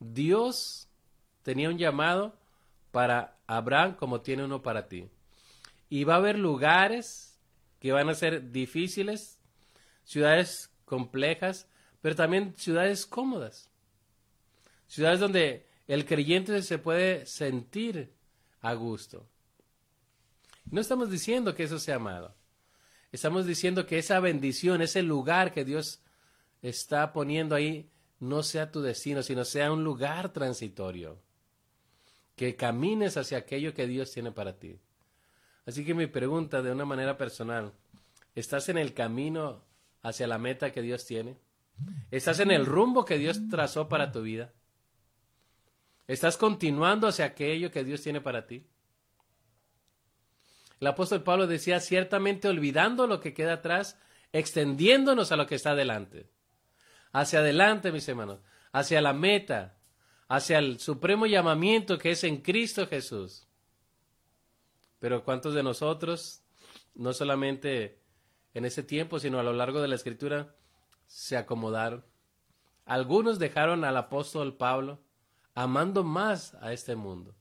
Dios 0.00 0.88
tenía 1.44 1.68
un 1.68 1.78
llamado 1.78 2.36
para 2.90 3.38
Abraham 3.46 3.94
como 3.94 4.20
tiene 4.20 4.44
uno 4.44 4.60
para 4.60 4.88
ti. 4.88 5.08
Y 5.88 6.02
va 6.02 6.14
a 6.14 6.18
haber 6.18 6.36
lugares 6.36 7.38
que 7.78 7.92
van 7.92 8.08
a 8.08 8.14
ser 8.14 8.50
difíciles, 8.50 9.38
ciudades 10.02 10.74
complejas, 10.84 11.68
pero 12.00 12.16
también 12.16 12.54
ciudades 12.56 13.06
cómodas. 13.06 13.70
Ciudades 14.88 15.20
donde 15.20 15.67
el 15.88 16.04
creyente 16.04 16.62
se 16.62 16.78
puede 16.78 17.26
sentir 17.26 18.14
a 18.60 18.74
gusto. 18.74 19.26
No 20.70 20.80
estamos 20.80 21.10
diciendo 21.10 21.54
que 21.54 21.64
eso 21.64 21.78
sea 21.78 21.98
malo. 21.98 22.34
Estamos 23.10 23.46
diciendo 23.46 23.86
que 23.86 23.98
esa 23.98 24.20
bendición, 24.20 24.82
ese 24.82 25.02
lugar 25.02 25.52
que 25.52 25.64
Dios 25.64 26.02
está 26.60 27.12
poniendo 27.14 27.54
ahí, 27.54 27.90
no 28.20 28.42
sea 28.42 28.70
tu 28.70 28.82
destino, 28.82 29.22
sino 29.22 29.46
sea 29.46 29.72
un 29.72 29.82
lugar 29.82 30.32
transitorio. 30.32 31.18
Que 32.36 32.54
camines 32.54 33.16
hacia 33.16 33.38
aquello 33.38 33.72
que 33.72 33.86
Dios 33.86 34.12
tiene 34.12 34.30
para 34.30 34.58
ti. 34.58 34.78
Así 35.64 35.84
que 35.84 35.94
mi 35.94 36.06
pregunta 36.06 36.60
de 36.60 36.70
una 36.70 36.84
manera 36.84 37.16
personal, 37.16 37.72
¿estás 38.34 38.68
en 38.68 38.76
el 38.76 38.92
camino 38.92 39.64
hacia 40.02 40.26
la 40.26 40.38
meta 40.38 40.70
que 40.70 40.82
Dios 40.82 41.06
tiene? 41.06 41.38
¿Estás 42.10 42.40
en 42.40 42.50
el 42.50 42.66
rumbo 42.66 43.04
que 43.04 43.18
Dios 43.18 43.40
trazó 43.48 43.88
para 43.88 44.12
tu 44.12 44.22
vida? 44.22 44.52
¿Estás 46.08 46.38
continuando 46.38 47.06
hacia 47.06 47.26
aquello 47.26 47.70
que 47.70 47.84
Dios 47.84 48.02
tiene 48.02 48.22
para 48.22 48.46
ti? 48.46 48.66
El 50.80 50.86
apóstol 50.86 51.22
Pablo 51.22 51.46
decía, 51.46 51.80
ciertamente 51.80 52.48
olvidando 52.48 53.06
lo 53.06 53.20
que 53.20 53.34
queda 53.34 53.54
atrás, 53.54 53.98
extendiéndonos 54.32 55.32
a 55.32 55.36
lo 55.36 55.46
que 55.46 55.54
está 55.54 55.72
adelante. 55.72 56.30
Hacia 57.12 57.40
adelante, 57.40 57.92
mis 57.92 58.08
hermanos, 58.08 58.40
hacia 58.72 59.02
la 59.02 59.12
meta, 59.12 59.76
hacia 60.28 60.58
el 60.58 60.78
supremo 60.78 61.26
llamamiento 61.26 61.98
que 61.98 62.12
es 62.12 62.24
en 62.24 62.38
Cristo 62.38 62.86
Jesús. 62.86 63.46
Pero 65.00 65.24
¿cuántos 65.24 65.52
de 65.52 65.62
nosotros, 65.62 66.42
no 66.94 67.12
solamente 67.12 68.00
en 68.54 68.64
ese 68.64 68.82
tiempo, 68.82 69.18
sino 69.18 69.38
a 69.38 69.42
lo 69.42 69.52
largo 69.52 69.82
de 69.82 69.88
la 69.88 69.94
escritura, 69.96 70.54
se 71.06 71.36
acomodaron? 71.36 72.02
Algunos 72.86 73.38
dejaron 73.38 73.84
al 73.84 73.96
apóstol 73.96 74.56
Pablo, 74.56 75.02
amando 75.58 76.04
más 76.04 76.54
a 76.60 76.72
este 76.72 76.94
mundo, 76.94 77.34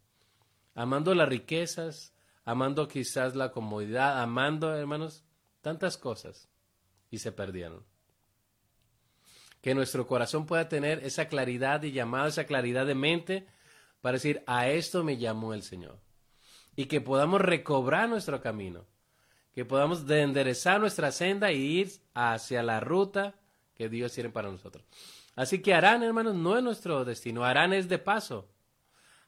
amando 0.74 1.14
las 1.14 1.30
riquezas, 1.30 2.16
amando 2.46 2.88
quizás 2.88 3.36
la 3.36 3.52
comodidad, 3.52 4.24
amando, 4.24 4.76
hermanos, 4.76 5.24
tantas 5.62 6.00
cosas, 6.00 6.50
y 7.12 7.20
se 7.20 7.32
perdieron. 7.32 7.86
Que 9.62 9.76
nuestro 9.76 10.08
corazón 10.08 10.48
pueda 10.48 10.68
tener 10.68 11.06
esa 11.06 11.28
claridad 11.28 11.80
de 11.80 11.92
llamado, 11.92 12.28
esa 12.28 12.46
claridad 12.46 12.88
de 12.88 12.96
mente, 12.96 13.46
para 14.02 14.14
decir, 14.14 14.42
a 14.48 14.68
esto 14.68 15.04
me 15.04 15.18
llamó 15.18 15.54
el 15.54 15.62
Señor. 15.62 16.00
Y 16.76 16.86
que 16.86 17.02
podamos 17.02 17.40
recobrar 17.40 18.10
nuestro 18.10 18.42
camino, 18.42 18.88
que 19.54 19.64
podamos 19.64 20.10
enderezar 20.10 20.80
nuestra 20.80 21.12
senda 21.12 21.52
y 21.52 21.62
ir 21.62 21.92
hacia 22.16 22.64
la 22.64 22.80
ruta 22.80 23.36
que 23.76 23.90
Dios 23.90 24.12
tiene 24.14 24.32
para 24.32 24.50
nosotros. 24.50 24.84
Así 25.38 25.62
que 25.62 25.76
Arán, 25.76 26.02
hermanos, 26.02 26.34
no 26.34 26.58
es 26.58 26.64
nuestro 26.64 27.06
destino. 27.06 27.46
Arán 27.46 27.72
es 27.72 27.88
de 27.88 28.00
paso. 28.00 28.50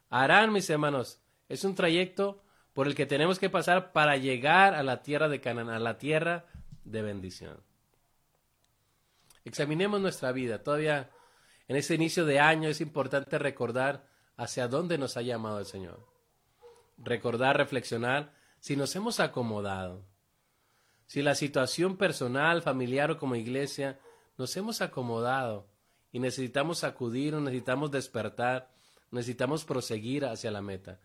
Arán, 0.10 0.52
mis 0.52 0.68
hermanos, 0.72 1.22
es 1.48 1.64
un 1.64 1.76
trayecto 1.76 2.42
por 2.74 2.88
el 2.88 2.96
que 2.96 3.06
tenemos 3.06 3.38
que 3.38 3.52
pasar 3.52 3.92
para 3.92 4.18
llegar 4.18 4.74
a 4.74 4.82
la 4.82 5.04
tierra 5.04 5.30
de 5.30 5.40
Canaán, 5.40 5.70
a 5.70 5.78
la 5.78 6.00
tierra 6.00 6.48
de 6.84 7.04
bendición. 7.04 7.62
Examinemos 9.46 10.02
nuestra 10.02 10.32
vida. 10.32 10.64
Todavía 10.64 11.12
en 11.68 11.76
ese 11.76 11.94
inicio 11.94 12.26
de 12.26 12.40
año 12.40 12.70
es 12.70 12.82
importante 12.82 13.38
recordar 13.38 14.08
hacia 14.36 14.68
dónde 14.68 14.98
nos 14.98 15.16
ha 15.16 15.22
llamado 15.22 15.60
el 15.60 15.68
Señor. 15.68 16.08
Recordar, 16.98 17.56
reflexionar 17.56 18.34
si 18.60 18.76
nos 18.76 18.96
hemos 18.96 19.20
acomodado. 19.20 20.08
Si 21.06 21.22
la 21.22 21.36
situación 21.36 21.98
personal, 21.98 22.64
familiar 22.64 23.12
o 23.12 23.18
como 23.20 23.36
iglesia 23.36 24.00
nos 24.40 24.58
hemos 24.58 24.82
acomodado 24.82 25.68
y 26.12 26.20
necesitamos 26.20 26.84
acudir, 26.84 27.34
necesitamos 27.36 27.92
despertar, 27.92 28.70
necesitamos 29.12 29.64
proseguir 29.64 30.26
hacia 30.26 30.52
la 30.52 30.62
meta. 30.62 31.00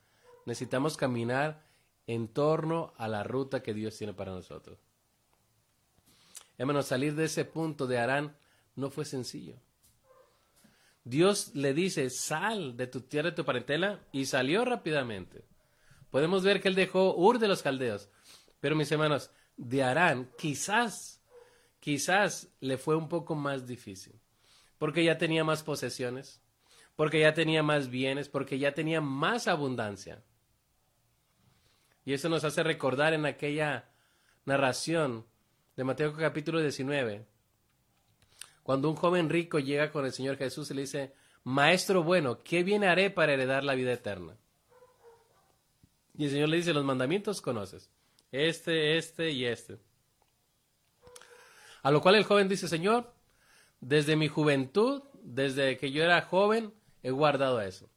Necesitamos 0.47 0.97
caminar 0.97 1.63
en 2.07 2.29
torno 2.29 2.93
a 2.97 3.09
la 3.09 3.23
ruta 3.23 3.63
que 3.63 3.75
Dios 3.75 3.97
tiene 3.97 4.15
para 4.15 4.33
nosotros. 4.33 4.79
Hermanos, 6.57 6.87
salir 6.87 7.15
de 7.15 7.25
ese 7.25 7.45
punto 7.45 7.87
de 7.87 7.99
Arán 7.99 8.37
no 8.77 8.91
fue 8.91 9.05
sencillo. 9.05 9.57
Dios 11.03 11.55
le 11.55 11.75
dice, 11.75 12.09
sal 12.09 12.77
de 12.77 12.87
tu 12.87 13.03
tierra, 13.03 13.31
de 13.31 13.37
tu 13.37 13.45
parentela, 13.45 14.01
y 14.13 14.25
salió 14.25 14.65
rápidamente. 14.65 15.45
Podemos 16.11 16.43
ver 16.43 16.63
que 16.63 16.69
él 16.69 16.75
dejó 16.75 17.15
Ur 17.15 17.39
de 17.39 17.49
los 17.49 17.63
caldeos. 17.63 18.09
Pero 18.61 18.77
mis 18.77 18.91
hermanos, 18.91 19.31
de 19.57 19.83
Arán 19.83 20.31
quizás, 20.39 21.21
quizás 21.81 22.49
le 22.61 22.79
fue 22.79 22.97
un 22.97 23.09
poco 23.09 23.35
más 23.35 23.67
difícil 23.67 24.19
porque 24.85 25.03
ya 25.03 25.17
tenía 25.17 25.45
más 25.45 25.63
posesiones, 25.63 26.43
porque 26.95 27.19
ya 27.19 27.33
tenía 27.33 27.63
más 27.63 27.89
bienes, 27.89 28.29
porque 28.29 28.59
ya 28.59 28.75
tenía 28.75 29.01
más 29.01 29.49
abundancia. 29.49 30.23
Y 32.05 32.13
eso 32.13 32.29
nos 32.29 32.45
hace 32.45 32.63
recordar 32.63 33.15
en 33.15 33.25
aquella 33.25 33.89
narración 34.45 35.25
de 35.75 35.85
Mateo 35.85 36.15
capítulo 36.15 36.61
19, 36.61 37.25
cuando 38.63 38.91
un 38.91 38.97
joven 38.97 39.31
rico 39.31 39.59
llega 39.59 39.91
con 39.91 40.05
el 40.05 40.13
Señor 40.13 40.37
Jesús 40.37 40.71
y 40.71 40.75
le 40.75 40.83
dice, 40.83 41.15
Maestro 41.45 42.03
bueno, 42.03 42.43
¿qué 42.43 42.63
bien 42.63 42.85
haré 42.85 43.09
para 43.09 43.33
heredar 43.33 43.65
la 43.65 43.75
vida 43.75 43.95
eterna? 43.95 44.37
Y 46.15 46.25
el 46.25 46.31
Señor 46.31 46.51
le 46.51 46.59
dice, 46.59 46.75
los 46.75 46.85
mandamientos 46.85 47.41
conoces, 47.41 47.91
este, 48.31 48.99
este 48.99 49.31
y 49.31 49.47
este. 49.47 49.79
A 51.83 51.91
lo 51.91 52.03
cual 52.03 52.17
el 52.17 52.25
joven 52.25 52.51
dice, 52.51 52.69
Señor, 52.69 53.14
desde 53.85 54.17
mi 54.17 54.29
juventud, 54.29 55.03
desde 55.23 55.77
que 55.77 55.93
yo 55.93 56.03
era 56.03 56.23
joven, 56.23 56.73
he 57.03 57.11
guardado 57.11 57.61
eso. 57.61 57.91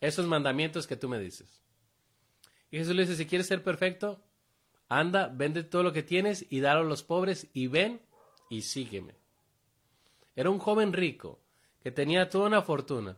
Esos 0.00 0.26
mandamientos 0.26 0.88
que 0.88 0.96
tú 0.96 1.08
me 1.08 1.20
dices. 1.20 1.62
Y 2.70 2.78
Jesús 2.78 2.96
le 2.96 3.02
dice, 3.02 3.14
si 3.14 3.26
quieres 3.26 3.46
ser 3.46 3.62
perfecto, 3.62 4.20
anda, 4.88 5.28
vende 5.28 5.62
todo 5.62 5.84
lo 5.84 5.92
que 5.92 6.02
tienes 6.02 6.44
y 6.50 6.60
dalo 6.60 6.80
a 6.80 6.84
los 6.84 7.04
pobres 7.04 7.46
y 7.52 7.68
ven 7.68 8.00
y 8.48 8.62
sígueme. 8.62 9.14
Era 10.34 10.50
un 10.50 10.58
joven 10.58 10.92
rico 10.92 11.40
que 11.80 11.92
tenía 11.92 12.28
toda 12.28 12.48
una 12.48 12.62
fortuna. 12.62 13.16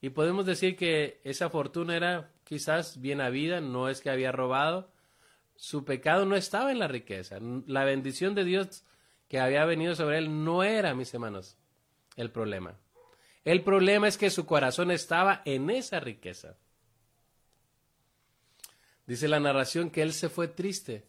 Y 0.00 0.10
podemos 0.10 0.46
decir 0.46 0.76
que 0.76 1.20
esa 1.24 1.50
fortuna 1.50 1.94
era 1.94 2.32
quizás 2.44 3.02
bien 3.02 3.20
habida, 3.20 3.60
no 3.60 3.90
es 3.90 4.00
que 4.00 4.08
había 4.08 4.32
robado, 4.32 4.90
su 5.56 5.84
pecado 5.84 6.24
no 6.24 6.36
estaba 6.36 6.72
en 6.72 6.78
la 6.78 6.88
riqueza. 6.88 7.38
La 7.66 7.84
bendición 7.84 8.34
de 8.34 8.44
Dios 8.44 8.82
que 9.30 9.38
había 9.38 9.64
venido 9.64 9.94
sobre 9.94 10.18
él 10.18 10.44
no 10.44 10.64
era, 10.64 10.92
mis 10.92 11.14
hermanos, 11.14 11.56
el 12.16 12.32
problema. 12.32 12.76
El 13.44 13.62
problema 13.62 14.08
es 14.08 14.18
que 14.18 14.28
su 14.28 14.44
corazón 14.44 14.90
estaba 14.90 15.40
en 15.44 15.70
esa 15.70 16.00
riqueza. 16.00 16.56
Dice 19.06 19.28
la 19.28 19.38
narración 19.38 19.90
que 19.90 20.02
él 20.02 20.12
se 20.14 20.28
fue 20.28 20.48
triste 20.48 21.06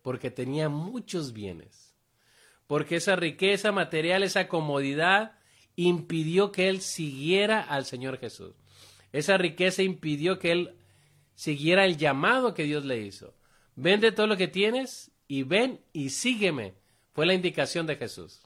porque 0.00 0.30
tenía 0.30 0.68
muchos 0.68 1.32
bienes, 1.32 1.92
porque 2.68 2.96
esa 2.96 3.16
riqueza 3.16 3.72
material, 3.72 4.22
esa 4.22 4.46
comodidad, 4.46 5.32
impidió 5.74 6.52
que 6.52 6.68
él 6.68 6.80
siguiera 6.80 7.60
al 7.62 7.84
Señor 7.84 8.18
Jesús. 8.18 8.54
Esa 9.10 9.36
riqueza 9.38 9.82
impidió 9.82 10.38
que 10.38 10.52
él 10.52 10.76
siguiera 11.34 11.84
el 11.84 11.96
llamado 11.96 12.54
que 12.54 12.62
Dios 12.62 12.84
le 12.84 13.00
hizo. 13.00 13.34
Vende 13.74 14.12
todo 14.12 14.28
lo 14.28 14.36
que 14.36 14.46
tienes 14.46 15.10
y 15.26 15.42
ven 15.42 15.80
y 15.92 16.10
sígueme. 16.10 16.79
Fue 17.20 17.26
la 17.26 17.34
indicación 17.34 17.86
de 17.86 17.96
Jesús. 17.96 18.40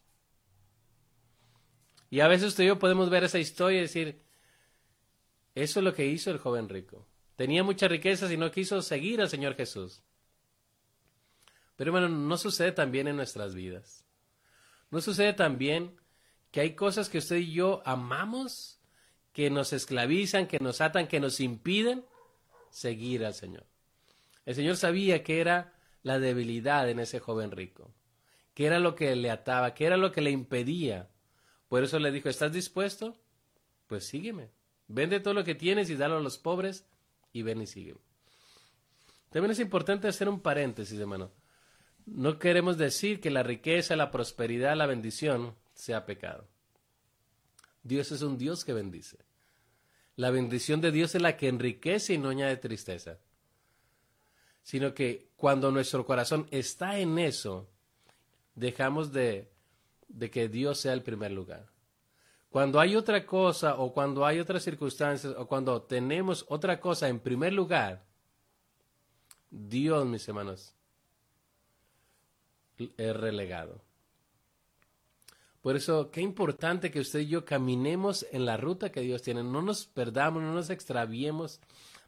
Y 2.10 2.18
a 2.18 2.26
veces 2.26 2.48
usted 2.48 2.64
y 2.64 2.66
yo 2.66 2.80
podemos 2.80 3.08
ver 3.08 3.22
esa 3.22 3.38
historia 3.38 3.78
y 3.78 3.82
decir, 3.82 4.20
eso 5.54 5.78
es 5.78 5.84
lo 5.84 5.94
que 5.94 6.06
hizo 6.06 6.32
el 6.32 6.38
joven 6.38 6.68
rico. 6.68 7.06
Tenía 7.36 7.62
muchas 7.62 7.88
riquezas 7.88 8.32
y 8.32 8.36
no 8.36 8.50
quiso 8.50 8.82
seguir 8.82 9.20
al 9.20 9.30
Señor 9.30 9.54
Jesús. 9.54 10.02
Pero 11.76 11.92
bueno, 11.92 12.08
no 12.08 12.36
sucede 12.36 12.72
también 12.72 13.06
en 13.06 13.14
nuestras 13.14 13.54
vidas. 13.54 14.04
No 14.90 15.00
sucede 15.00 15.34
también 15.34 15.94
que 16.50 16.60
hay 16.60 16.74
cosas 16.74 17.08
que 17.08 17.18
usted 17.18 17.36
y 17.36 17.52
yo 17.52 17.80
amamos, 17.86 18.80
que 19.32 19.50
nos 19.50 19.72
esclavizan, 19.72 20.48
que 20.48 20.58
nos 20.58 20.80
atan, 20.80 21.06
que 21.06 21.20
nos 21.20 21.38
impiden 21.38 22.04
seguir 22.70 23.24
al 23.24 23.34
Señor. 23.34 23.66
El 24.44 24.56
Señor 24.56 24.76
sabía 24.76 25.22
que 25.22 25.40
era 25.40 25.74
la 26.02 26.18
debilidad 26.18 26.90
en 26.90 26.98
ese 26.98 27.20
joven 27.20 27.52
rico, 27.52 27.94
que 28.54 28.66
era 28.66 28.78
lo 28.78 28.94
que 28.94 29.14
le 29.16 29.30
ataba, 29.30 29.74
que 29.74 29.84
era 29.84 29.96
lo 29.96 30.12
que 30.12 30.22
le 30.22 30.30
impedía. 30.30 31.10
Por 31.68 31.82
eso 31.82 31.98
le 31.98 32.12
dijo, 32.12 32.28
¿estás 32.28 32.52
dispuesto? 32.52 33.16
Pues 33.88 34.06
sígueme. 34.06 34.50
Vende 34.86 35.20
todo 35.20 35.34
lo 35.34 35.44
que 35.44 35.54
tienes 35.54 35.90
y 35.90 35.96
dalo 35.96 36.18
a 36.18 36.20
los 36.20 36.38
pobres 36.38 36.86
y 37.32 37.42
ven 37.42 37.60
y 37.62 37.66
sígueme. 37.66 38.00
También 39.30 39.50
es 39.50 39.58
importante 39.58 40.06
hacer 40.06 40.28
un 40.28 40.40
paréntesis, 40.40 40.98
hermano. 40.98 41.32
No 42.06 42.38
queremos 42.38 42.78
decir 42.78 43.20
que 43.20 43.30
la 43.30 43.42
riqueza, 43.42 43.96
la 43.96 44.10
prosperidad, 44.10 44.76
la 44.76 44.86
bendición 44.86 45.56
sea 45.74 46.06
pecado. 46.06 46.46
Dios 47.82 48.12
es 48.12 48.22
un 48.22 48.38
Dios 48.38 48.64
que 48.64 48.72
bendice. 48.72 49.18
La 50.16 50.30
bendición 50.30 50.80
de 50.80 50.92
Dios 50.92 51.14
es 51.14 51.22
la 51.22 51.36
que 51.36 51.48
enriquece 51.48 52.14
y 52.14 52.18
no 52.18 52.28
añade 52.28 52.56
tristeza. 52.58 53.18
Sino 54.62 54.94
que 54.94 55.30
cuando 55.36 55.72
nuestro 55.72 56.06
corazón 56.06 56.46
está 56.50 56.98
en 56.98 57.18
eso, 57.18 57.68
dejamos 58.54 59.12
de, 59.12 59.50
de 60.08 60.30
que 60.30 60.48
Dios 60.48 60.80
sea 60.80 60.92
el 60.92 61.02
primer 61.02 61.32
lugar. 61.32 61.66
Cuando 62.50 62.78
hay 62.78 62.94
otra 62.94 63.26
cosa 63.26 63.76
o 63.76 63.92
cuando 63.92 64.24
hay 64.24 64.38
otras 64.38 64.62
circunstancias 64.62 65.34
o 65.36 65.46
cuando 65.46 65.82
tenemos 65.82 66.44
otra 66.48 66.78
cosa 66.78 67.08
en 67.08 67.18
primer 67.18 67.52
lugar, 67.52 68.04
Dios, 69.50 70.06
mis 70.06 70.26
hermanos, 70.28 70.74
es 72.76 73.16
relegado. 73.16 73.80
Por 75.62 75.76
eso, 75.76 76.10
qué 76.10 76.20
importante 76.20 76.90
que 76.90 77.00
usted 77.00 77.20
y 77.20 77.28
yo 77.28 77.44
caminemos 77.44 78.26
en 78.32 78.44
la 78.44 78.56
ruta 78.56 78.92
que 78.92 79.00
Dios 79.00 79.22
tiene. 79.22 79.42
No 79.42 79.62
nos 79.62 79.86
perdamos, 79.86 80.42
no 80.42 80.52
nos 80.52 80.68
extraviemos. 80.70 81.60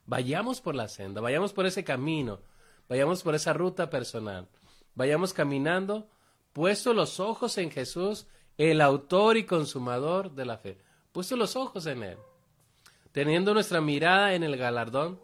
Vayamos 0.05 0.61
por 0.61 0.75
la 0.75 0.89
senda, 0.89 1.21
vayamos 1.21 1.53
por 1.53 1.67
ese 1.67 1.83
camino, 1.83 2.41
vayamos 2.89 3.23
por 3.23 3.35
esa 3.35 3.53
ruta 3.53 3.89
personal. 3.89 4.47
Vayamos 4.95 5.33
caminando, 5.33 6.07
puesto 6.57 6.95
los 6.95 7.21
ojos 7.21 7.59
en 7.59 7.71
Jesús, 7.71 8.27
el 8.57 8.81
autor 8.81 9.37
y 9.37 9.45
consumador 9.45 10.35
de 10.35 10.47
la 10.47 10.57
fe. 10.57 10.79
Puesto 11.13 11.37
los 11.37 11.55
ojos 11.55 11.85
en 11.85 12.03
Él. 12.03 12.17
Teniendo 13.13 13.53
nuestra 13.53 13.83
mirada 13.83 14.33
en 14.33 14.43
el 14.43 14.57
galardón, 14.57 15.21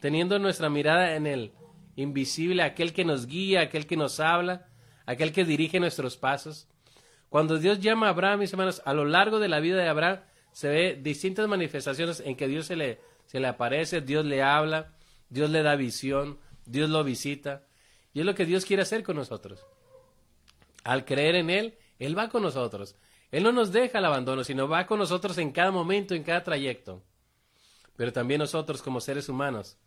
teniendo 0.00 0.38
nuestra 0.38 0.70
mirada 0.70 1.14
en 1.14 1.26
el 1.26 1.52
invisible, 1.94 2.62
aquel 2.62 2.94
que 2.94 3.04
nos 3.04 3.26
guía, 3.26 3.60
aquel 3.60 3.86
que 3.86 3.98
nos 3.98 4.18
habla, 4.18 4.66
aquel 5.04 5.30
que 5.30 5.44
dirige 5.44 5.78
nuestros 5.78 6.16
pasos 6.16 6.68
cuando 7.28 7.58
Dios 7.58 7.80
llama 7.80 8.06
a 8.06 8.10
Abraham, 8.10 8.40
mis 8.40 8.52
hermanos, 8.52 8.80
a 8.86 8.94
lo 8.94 9.04
largo 9.04 9.40
de 9.40 9.48
la 9.48 9.60
vida 9.60 9.76
de 9.76 9.88
Abraham 9.88 10.20
se 10.52 10.68
ve 10.68 10.98
distintas 11.02 11.48
manifestaciones 11.48 12.20
en 12.20 12.34
que 12.34 12.48
Dios 12.48 12.64
se 12.64 12.76
le, 12.76 12.98
se 13.26 13.40
le 13.40 13.46
aparece, 13.46 14.00
Dios 14.00 14.24
le 14.24 14.42
habla, 14.42 14.92
Dios 15.28 15.50
le 15.50 15.62
da 15.62 15.76
visión, 15.76 16.38
Dios 16.64 16.88
lo 16.88 17.04
visita. 17.04 17.66
Y 18.14 18.20
es 18.20 18.26
lo 18.26 18.34
que 18.34 18.46
Dios 18.46 18.64
quiere 18.64 18.82
hacer 18.82 19.02
con 19.02 19.16
nosotros. 19.16 19.66
Al 20.84 21.04
creer 21.04 21.36
en 21.36 21.50
Él, 21.50 21.78
Él 21.98 22.16
va 22.16 22.28
con 22.28 22.42
nosotros. 22.42 22.96
Él 23.30 23.42
no 23.42 23.52
nos 23.52 23.72
deja 23.72 23.98
al 23.98 24.04
abandono, 24.04 24.44
sino 24.44 24.68
va 24.68 24.86
con 24.86 24.98
nosotros 24.98 25.38
en 25.38 25.52
cada 25.52 25.70
momento, 25.70 26.14
en 26.14 26.22
cada 26.22 26.42
trayecto. 26.42 27.02
Pero 27.96 28.12
también 28.12 28.38
nosotros 28.38 28.82
como 28.82 29.00
seres 29.00 29.28
humanos, 29.28 29.78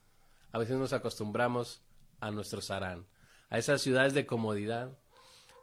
a 0.52 0.58
veces 0.58 0.78
nos 0.78 0.94
acostumbramos 0.94 1.84
a 2.20 2.32
nuestro 2.32 2.62
sarán, 2.62 3.06
a 3.50 3.58
esas 3.58 3.82
ciudades 3.82 4.14
de 4.14 4.26
comodidad, 4.26 4.98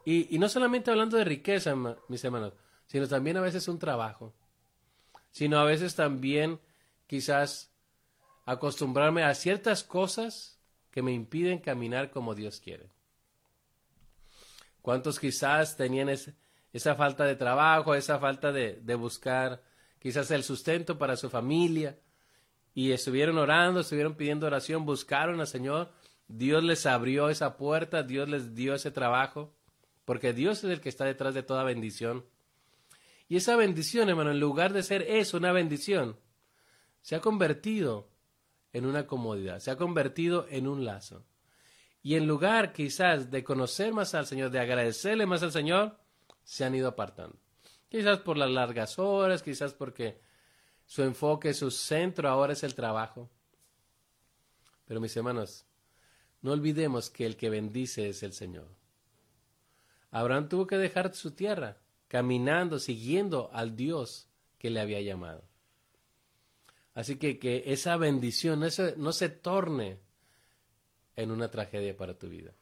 y, 0.05 0.37
no 0.37 0.49
solamente 0.49 0.91
hablando 0.91 1.17
de 1.17 1.23
riqueza, 1.23 1.75
mis 2.07 2.23
hermanos, 2.23 2.53
sino 2.87 3.07
también 3.07 3.37
a 3.37 3.41
veces 3.41 3.67
un 3.67 3.79
trabajo, 3.79 4.33
sino 5.31 5.59
a 5.59 5.63
veces 5.63 5.95
también 5.95 6.59
quizás 7.07 7.73
acostumbrarme 8.45 9.23
a 9.23 9.33
ciertas 9.33 9.83
cosas 9.83 10.59
que 10.91 11.01
me 11.01 11.13
impiden 11.13 11.59
caminar 11.59 12.11
como 12.11 12.35
Dios 12.35 12.59
quiere. 12.59 12.91
¿Cuántos 14.83 15.17
quizás 15.17 15.77
tenían 15.77 16.09
esa 16.09 16.95
falta 16.95 17.23
de 17.23 17.35
trabajo, 17.35 17.95
esa 17.95 18.19
falta 18.19 18.51
de, 18.51 18.81
de 18.81 18.95
buscar 18.95 19.63
quizás 19.97 20.29
el 20.29 20.43
sustento 20.43 20.99
para 20.99 21.15
su 21.15 21.31
familia? 21.31 21.97
Y 22.75 22.91
estuvieron 22.91 23.37
orando, 23.37 23.79
estuvieron 23.79 24.15
pidiendo 24.15 24.45
oración, 24.45 24.85
buscaron 24.85 25.39
al 25.39 25.47
Señor, 25.47 25.91
Dios 26.27 26.63
les 26.63 26.85
abrió 26.85 27.29
esa 27.29 27.55
puerta, 27.55 28.03
Dios 28.03 28.27
les 28.27 28.53
dio 28.53 28.75
ese 28.75 28.91
trabajo 28.91 29.55
porque 30.03 30.33
Dios 30.33 30.65
es 30.65 30.71
el 30.71 30.81
que 30.81 30.89
está 30.89 31.05
detrás 31.05 31.33
de 31.33 31.43
toda 31.43 31.63
bendición. 31.63 32.25
Y 33.29 33.37
esa 33.37 33.55
bendición, 33.55 34.09
hermano, 34.09 34.31
en 34.31 34.39
lugar 34.41 34.73
de 34.73 34.83
ser 34.83 35.03
eso, 35.03 35.37
una 35.37 35.53
bendición, 35.53 36.19
se 37.01 37.15
ha 37.15 37.21
convertido 37.21 38.09
en 38.73 38.85
una 38.85 39.07
comodidad, 39.07 39.59
se 39.59 39.71
ha 39.71 39.77
convertido 39.77 40.45
en 40.49 40.67
un 40.67 40.83
lazo. 40.83 41.25
Y 42.03 42.15
en 42.15 42.27
lugar 42.27 42.73
quizás 42.73 43.31
de 43.31 43.43
conocer 43.43 43.93
más 43.93 44.13
al 44.13 44.27
Señor, 44.27 44.51
de 44.51 44.59
agradecerle 44.59 45.25
más 45.25 45.41
al 45.41 45.53
Señor, 45.53 45.97
se 46.43 46.65
han 46.65 46.75
ido 46.75 46.89
apartando. 46.89 47.37
Quizás 47.87 48.19
por 48.19 48.37
las 48.37 48.51
largas 48.51 48.99
horas, 48.99 49.41
quizás 49.41 49.73
porque 49.73 50.19
su 50.85 51.01
enfoque, 51.01 51.53
su 51.53 51.71
centro 51.71 52.27
ahora 52.27 52.53
es 52.53 52.63
el 52.63 52.75
trabajo. 52.75 53.29
Pero 54.85 54.99
mis 54.99 55.15
hermanos, 55.15 55.65
no 56.41 56.51
olvidemos 56.51 57.09
que 57.09 57.25
el 57.25 57.37
que 57.37 57.49
bendice 57.49 58.09
es 58.09 58.21
el 58.21 58.33
Señor. 58.33 58.67
Abraham 60.11 60.49
tuvo 60.49 60.67
que 60.67 60.77
dejar 60.77 61.15
su 61.15 61.31
tierra, 61.31 61.77
caminando, 62.09 62.79
siguiendo 62.79 63.49
al 63.53 63.77
Dios 63.77 64.27
que 64.59 64.69
le 64.69 64.81
había 64.81 64.99
llamado. 64.99 65.43
Así 66.93 67.15
que 67.15 67.39
que 67.39 67.63
esa 67.67 67.95
bendición 67.95 68.59
no 68.59 68.69
se, 68.69 68.95
no 68.97 69.13
se 69.13 69.29
torne 69.29 69.99
en 71.15 71.31
una 71.31 71.49
tragedia 71.49 71.95
para 71.95 72.17
tu 72.17 72.29
vida. 72.29 72.53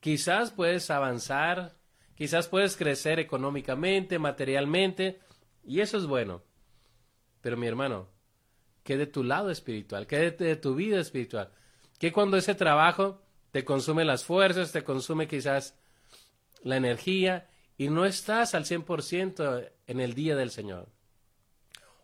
Quizás 0.00 0.50
puedes 0.50 0.90
avanzar, 0.90 1.76
quizás 2.14 2.48
puedes 2.48 2.76
crecer 2.76 3.18
económicamente, 3.18 4.18
materialmente, 4.18 5.20
y 5.62 5.80
eso 5.80 5.98
es 5.98 6.06
bueno. 6.06 6.42
Pero 7.40 7.56
mi 7.56 7.66
hermano, 7.66 8.08
¿qué 8.82 8.96
de 8.96 9.06
tu 9.06 9.22
lado 9.24 9.50
espiritual? 9.50 10.06
¿Qué 10.06 10.30
de 10.30 10.56
tu 10.56 10.74
vida 10.74 11.00
espiritual? 11.00 11.50
¿Qué 11.98 12.12
cuando 12.12 12.36
ese 12.36 12.54
trabajo 12.54 13.22
te 13.50 13.64
consume 13.64 14.04
las 14.04 14.24
fuerzas, 14.24 14.72
te 14.72 14.84
consume 14.84 15.26
quizás 15.26 15.76
la 16.62 16.76
energía 16.76 17.48
y 17.76 17.88
no 17.88 18.04
estás 18.04 18.54
al 18.54 18.64
100% 18.64 19.70
en 19.86 20.00
el 20.00 20.14
día 20.14 20.36
del 20.36 20.50
Señor. 20.50 20.88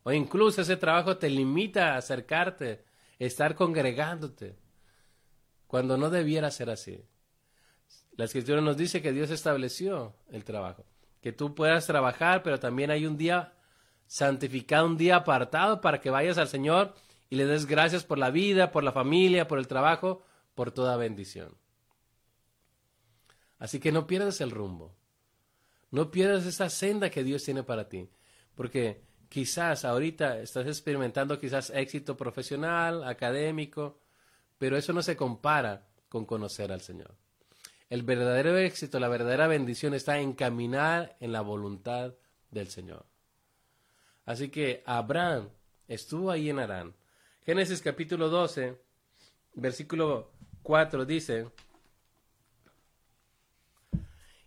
O 0.03 0.13
incluso 0.13 0.63
ese 0.63 0.77
trabajo 0.77 1.19
te 1.19 1.29
limita 1.29 1.95
a 1.95 1.99
acercarte, 1.99 2.85
estar 3.19 3.55
congregándote, 3.55 4.57
cuando 5.67 5.97
no 5.97 6.11
debiera 6.11 6.51
ser 6.51 6.71
así. 6.71 7.05
La 8.17 8.25
escritura 8.25 8.61
nos 8.61 8.77
dice 8.77 9.03
que 9.03 9.13
Dios 9.13 9.31
estableció 9.31 10.17
el 10.31 10.45
trabajo, 10.45 10.87
que 11.21 11.33
tú 11.33 11.55
puedas 11.55 11.87
trabajar, 11.87 12.43
pero 12.43 12.59
también 12.59 12.91
hay 12.91 13.07
un 13.07 13.17
día 13.17 13.55
santificado, 14.07 14.87
un 14.87 14.97
día 14.97 15.17
apartado 15.17 15.81
para 15.81 16.01
que 16.01 16.11
vayas 16.11 16.39
al 16.39 16.49
Señor 16.49 16.95
y 17.29 17.37
le 17.37 17.47
des 17.47 17.67
gracias 17.67 18.05
por 18.05 18.19
la 18.19 18.31
vida, 18.31 18.71
por 18.71 18.85
la 18.85 18.93
familia, 18.93 19.49
por 19.49 19.59
el 19.59 19.67
trabajo, 19.67 20.23
por 20.55 20.71
toda 20.71 20.97
bendición. 20.97 21.57
Así 23.59 23.81
que 23.81 23.93
no 23.93 24.07
pierdas 24.07 24.41
el 24.41 24.51
rumbo. 24.51 24.97
No 25.91 26.11
pierdas 26.11 26.47
esa 26.47 26.69
senda 26.69 27.11
que 27.11 27.25
Dios 27.25 27.45
tiene 27.45 27.63
para 27.63 27.89
ti. 27.89 28.11
Porque 28.55 29.03
quizás 29.29 29.85
ahorita 29.85 30.41
estás 30.41 30.67
experimentando 30.67 31.39
quizás 31.39 31.71
éxito 31.71 32.17
profesional, 32.17 33.05
académico, 33.05 33.99
pero 34.59 34.77
eso 34.77 34.93
no 34.93 35.03
se 35.03 35.17
compara 35.17 35.87
con 36.09 36.25
conocer 36.25 36.73
al 36.73 36.81
Señor. 36.81 37.15
El 37.89 38.03
verdadero 38.03 38.57
éxito, 38.57 38.99
la 38.99 39.09
verdadera 39.09 39.47
bendición 39.47 39.95
está 39.95 40.19
en 40.19 40.33
caminar 40.33 41.17
en 41.21 41.33
la 41.33 41.41
voluntad 41.41 42.15
del 42.51 42.69
Señor. 42.69 43.07
Así 44.25 44.49
que 44.49 44.83
Abraham 44.87 45.51
estuvo 45.87 46.31
ahí 46.31 46.51
en 46.51 46.59
Arán. 46.59 46.95
Génesis 47.45 47.81
capítulo 47.81 48.29
12, 48.29 48.77
versículo 49.55 50.33
4 50.63 51.05
dice, 51.05 51.49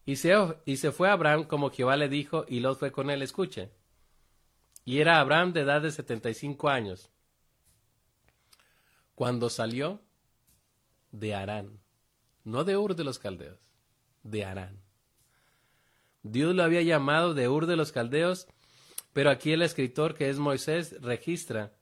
y 0.05 0.15
se, 0.15 0.33
y 0.65 0.77
se 0.77 0.91
fue 0.91 1.09
Abraham 1.09 1.45
como 1.45 1.69
Jehová 1.69 1.95
le 1.95 2.09
dijo, 2.09 2.43
y 2.47 2.59
Lot 2.59 2.79
fue 2.79 2.91
con 2.91 3.09
él, 3.09 3.21
escuche. 3.21 3.69
Y 4.83 4.99
era 4.99 5.19
Abraham 5.19 5.53
de 5.53 5.61
edad 5.61 5.81
de 5.81 5.91
75 5.91 6.67
años. 6.67 7.09
Cuando 9.19 9.49
salió 9.49 9.99
de 11.11 11.35
Arán, 11.35 11.81
no 12.45 12.63
de 12.63 12.77
Ur 12.77 12.95
de 12.95 13.03
los 13.03 13.19
Caldeos, 13.19 13.59
de 14.23 14.45
Arán. 14.45 14.81
Dios 16.23 16.55
lo 16.55 16.63
había 16.63 16.83
llamado 16.83 17.33
de 17.33 17.49
Ur 17.49 17.65
de 17.65 17.75
los 17.75 17.91
Caldeos, 17.91 18.47
pero 19.11 19.29
aquí 19.29 19.51
el 19.51 19.61
escritor 19.61 20.15
que 20.15 20.29
es 20.29 20.37
Moisés 20.39 21.01
registra. 21.01 21.73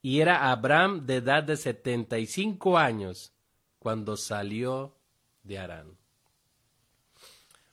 Y 0.00 0.22
era 0.22 0.50
Abraham 0.50 1.04
de 1.04 1.16
edad 1.16 1.42
de 1.42 1.58
75 1.58 2.78
años 2.78 3.34
cuando 3.78 4.16
salió 4.16 4.96
de 5.42 5.58
Arán. 5.58 5.98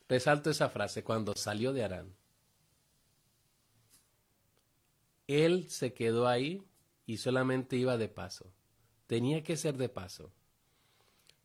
Resalto 0.06 0.50
esa 0.50 0.68
frase, 0.68 1.02
cuando 1.02 1.34
salió 1.34 1.72
de 1.72 1.82
Arán. 1.82 2.14
Él 5.26 5.70
se 5.70 5.94
quedó 5.94 6.28
ahí 6.28 6.62
y 7.12 7.18
solamente 7.18 7.76
iba 7.76 7.98
de 7.98 8.08
paso. 8.08 8.50
Tenía 9.06 9.42
que 9.42 9.58
ser 9.58 9.76
de 9.76 9.90
paso. 9.90 10.32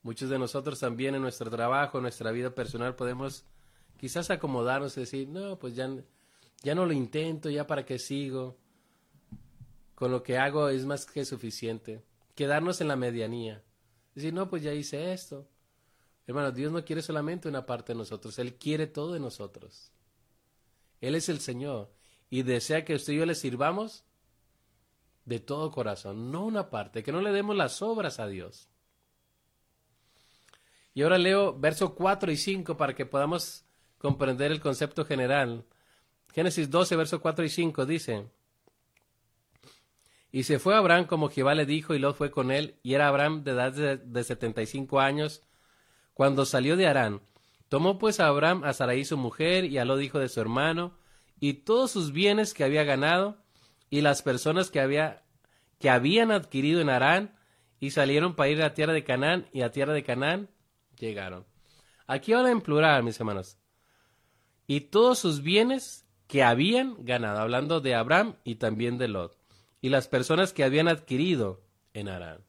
Muchos 0.01 0.30
de 0.30 0.39
nosotros 0.39 0.80
también 0.80 1.13
en 1.13 1.21
nuestro 1.21 1.51
trabajo, 1.51 1.97
en 1.97 2.03
nuestra 2.03 2.32
vida 2.32 2.56
personal, 2.56 2.95
podemos 2.95 3.43
quizás 3.97 4.30
acomodarnos 4.30 4.95
y 4.95 5.01
decir, 5.01 5.27
no, 5.27 5.60
pues 5.60 5.75
ya, 5.75 5.93
ya 6.63 6.73
no 6.73 6.86
lo 6.86 6.93
intento, 6.93 7.49
ya 7.49 7.67
para 7.67 7.84
qué 7.84 7.99
sigo. 7.99 8.58
Con 9.93 10.10
lo 10.10 10.23
que 10.23 10.38
hago 10.38 10.69
es 10.69 10.86
más 10.86 11.06
que 11.06 11.25
suficiente. 11.25 12.01
Quedarnos 12.34 12.80
en 12.80 12.88
la 12.88 12.95
medianía. 12.95 13.62
Decir, 14.15 14.34
no, 14.34 14.49
pues 14.49 14.63
ya 14.63 14.73
hice 14.73 15.12
esto. 15.12 15.49
Hermano, 16.27 16.53
Dios 16.53 16.71
no 16.71 16.86
quiere 16.86 17.01
solamente 17.01 17.49
una 17.49 17.65
parte 17.65 17.91
de 17.91 17.97
nosotros, 17.97 18.39
Él 18.39 18.56
quiere 18.56 18.88
todo 18.88 19.12
de 19.12 19.19
nosotros. 19.19 19.91
Él 21.01 21.15
es 21.15 21.27
el 21.27 21.41
Señor 21.41 21.91
y 22.30 22.43
desea 22.43 22.86
que 22.86 22.95
usted 22.95 23.12
y 23.12 23.17
yo 23.17 23.25
le 23.25 23.36
sirvamos 23.36 24.07
de 25.28 25.42
todo 25.42 25.72
corazón, 25.72 26.32
no 26.32 26.46
una 26.46 26.70
parte, 26.70 27.04
que 27.04 27.12
no 27.12 27.20
le 27.20 27.34
demos 27.34 27.54
las 27.54 27.82
obras 27.82 28.18
a 28.22 28.28
Dios. 28.28 28.70
Y 30.94 31.02
ahora 31.02 31.18
leo 31.18 31.54
versos 31.60 31.92
4 31.92 32.32
y 32.32 32.38
5 32.38 32.78
para 32.78 32.96
que 32.96 33.06
podamos 33.06 33.66
comprender 33.98 34.54
el 34.54 34.62
concepto 34.62 35.04
general. 35.04 35.66
Génesis 36.34 36.72
12, 36.72 36.96
versos 36.96 37.20
4 37.20 37.44
y 37.44 37.50
5 37.50 37.86
dice, 37.86 38.30
Y 40.32 40.44
se 40.44 40.60
fue 40.60 40.76
Abraham 40.76 41.06
como 41.08 41.30
Jehová 41.30 41.56
le 41.56 41.66
dijo, 41.66 41.94
y 41.94 42.00
Lot 42.00 42.16
fue 42.16 42.32
con 42.32 42.50
él, 42.50 42.80
y 42.82 42.94
era 42.94 43.10
Abraham 43.10 43.44
de 43.44 43.52
edad 43.52 43.74
de, 43.74 43.98
de 43.98 44.24
75 44.24 45.02
años, 45.02 45.44
cuando 46.13 46.46
salió 46.46 46.78
de 46.78 46.88
Arán, 46.88 47.22
tomó 47.68 47.98
pues 47.98 48.22
a 48.22 48.28
Abraham 48.28 48.63
a 48.63 48.72
Sarai 48.72 49.04
su 49.04 49.18
mujer 49.18 49.66
y 49.66 49.78
a 49.78 49.84
Lot 49.84 50.02
hijo 50.02 50.20
de 50.20 50.30
su 50.30 50.40
hermano, 50.40 50.98
y 51.38 51.66
todos 51.66 51.92
sus 51.92 52.13
bienes 52.13 52.54
que 52.54 52.63
había 52.63 52.86
ganado, 52.86 53.44
y 53.89 54.02
las 54.02 54.21
personas 54.21 54.69
que, 54.69 54.80
había, 54.80 55.23
que 55.80 55.89
habían 55.89 56.32
adquirido 56.32 56.82
en 56.82 56.89
Arán, 56.89 57.36
y 57.80 57.91
salieron 57.91 58.36
para 58.36 58.50
ir 58.50 58.62
a 58.63 58.73
tierra 58.73 58.93
de 58.93 59.04
Canaán, 59.04 59.47
y 59.54 59.62
a 59.62 59.71
tierra 59.71 59.93
de 59.93 60.04
Canaán 60.04 60.50
llegaron. 60.97 61.45
Aquí 62.08 62.34
ahora 62.34 62.52
en 62.52 62.62
plural, 62.62 63.04
mis 63.04 63.19
hermanos. 63.19 63.58
Y 64.65 64.82
todos 64.82 65.19
sus 65.19 65.41
bienes 65.41 66.06
que 66.28 66.43
habían 66.43 67.06
ganado, 67.06 67.39
hablando 67.39 67.80
de 67.80 67.95
Abraham 67.95 68.36
y 68.43 68.56
también 68.56 68.97
de 68.97 69.08
Lot, 69.08 69.38
y 69.82 69.89
las 69.89 70.08
personas 70.08 70.54
que 70.54 70.63
habían 70.63 70.88
adquirido 70.88 71.62
en 71.93 72.10
Arán. 72.10 72.43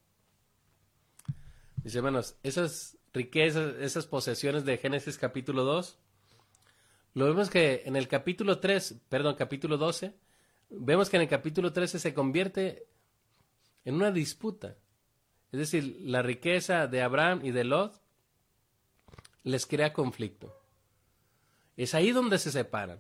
Mis 1.85 1.95
hermanos, 1.95 2.37
esas 2.43 2.99
riquezas, 3.13 3.75
esas 3.81 4.07
posesiones 4.07 4.65
de 4.65 4.79
Génesis 4.79 5.17
capítulo 5.17 5.65
2, 5.65 5.99
lo 7.15 7.25
vemos 7.27 7.51
que 7.51 7.83
en 7.85 7.97
el 7.97 8.09
capítulo 8.09 8.59
3, 8.59 8.97
perdón, 9.09 9.37
capítulo 9.37 9.77
12, 9.77 10.15
vemos 10.71 11.09
que 11.09 11.17
en 11.17 11.23
el 11.23 11.29
capítulo 11.29 11.73
13 11.73 11.99
se 11.99 12.15
convierte 12.15 12.87
en 13.85 13.95
una 13.95 14.11
disputa. 14.11 14.77
Es 15.53 15.61
decir, 15.61 15.99
la 16.01 16.23
riqueza 16.23 16.87
de 16.87 17.03
Abraham 17.03 17.41
y 17.43 17.51
de 17.53 17.65
Lot 17.65 18.01
les 19.45 19.67
crea 19.67 19.93
conflicto. 19.93 20.55
Es 21.77 21.95
ahí 21.95 22.13
donde 22.13 22.39
se 22.39 22.51
separan. 22.51 22.99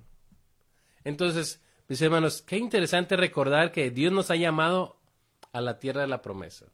Entonces, 1.04 1.62
mis 1.88 2.00
hermanos, 2.00 2.42
qué 2.42 2.56
interesante 2.56 3.16
recordar 3.16 3.72
que 3.72 3.90
Dios 3.90 4.12
nos 4.12 4.30
ha 4.30 4.36
llamado 4.36 4.98
a 5.52 5.60
la 5.60 5.78
tierra 5.78 6.02
de 6.02 6.06
la 6.06 6.22
promesa 6.22 6.66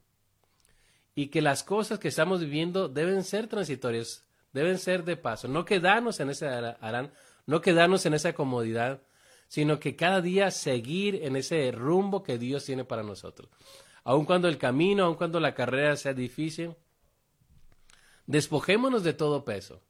y 1.15 1.27
que 1.27 1.41
las 1.41 1.63
cosas 1.63 1.99
que 1.99 2.09
estamos 2.09 2.41
viviendo 2.41 2.89
deben 2.89 3.23
ser 3.23 3.47
transitorias, 3.47 4.25
deben 4.51 4.77
ser 4.77 5.03
de 5.05 5.15
paso, 5.15 5.47
no 5.47 5.63
quedarnos 5.65 6.19
en 6.19 6.29
ese 6.29 6.47
no 7.47 7.61
quedarnos 7.61 8.05
en 8.05 8.13
esa 8.13 8.33
comodidad, 8.33 9.01
sino 9.55 9.79
que 9.79 9.95
cada 9.95 10.19
día 10.19 10.51
seguir 10.51 11.23
en 11.23 11.37
ese 11.37 11.71
rumbo 11.71 12.23
que 12.23 12.37
Dios 12.37 12.65
tiene 12.65 12.83
para 12.83 13.03
nosotros. 13.03 13.49
Aun 14.03 14.25
cuando 14.25 14.49
el 14.49 14.57
camino, 14.57 15.05
aun 15.05 15.15
cuando 15.15 15.39
la 15.39 15.53
carrera 15.53 15.95
sea 15.95 16.13
difícil, 16.13 16.75
despojémonos 18.27 19.05
de 19.05 19.13
todo 19.13 19.45
peso, 19.45 19.81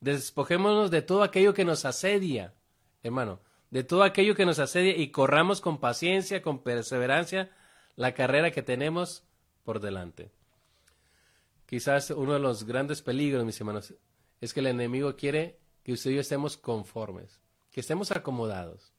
despojémonos 0.00 0.90
de 0.90 1.02
todo 1.02 1.22
aquello 1.22 1.52
que 1.52 1.66
nos 1.66 1.84
asedia, 1.84 2.54
hermano, 3.02 3.40
de 3.68 3.84
todo 3.84 4.04
aquello 4.04 4.34
que 4.34 4.46
nos 4.46 4.58
asedia 4.58 4.96
y 4.96 5.10
corramos 5.10 5.60
con 5.60 5.80
paciencia, 5.80 6.40
con 6.40 6.62
perseverancia 6.62 7.50
la 7.96 8.14
carrera 8.14 8.50
que 8.52 8.62
tenemos 8.62 9.22
por 9.64 9.80
delante. 9.80 10.32
Quizás 11.66 12.08
uno 12.08 12.32
de 12.32 12.40
los 12.40 12.64
grandes 12.64 13.02
peligros, 13.02 13.44
mis 13.44 13.60
hermanos, 13.60 13.92
es 14.40 14.54
que 14.54 14.60
el 14.60 14.68
enemigo 14.68 15.14
quiere 15.14 15.58
que 15.82 15.92
usted 15.92 16.12
y 16.12 16.14
yo 16.14 16.22
estemos 16.22 16.56
conformes, 16.56 17.38
que 17.70 17.80
estemos 17.80 18.12
acomodados, 18.12 18.89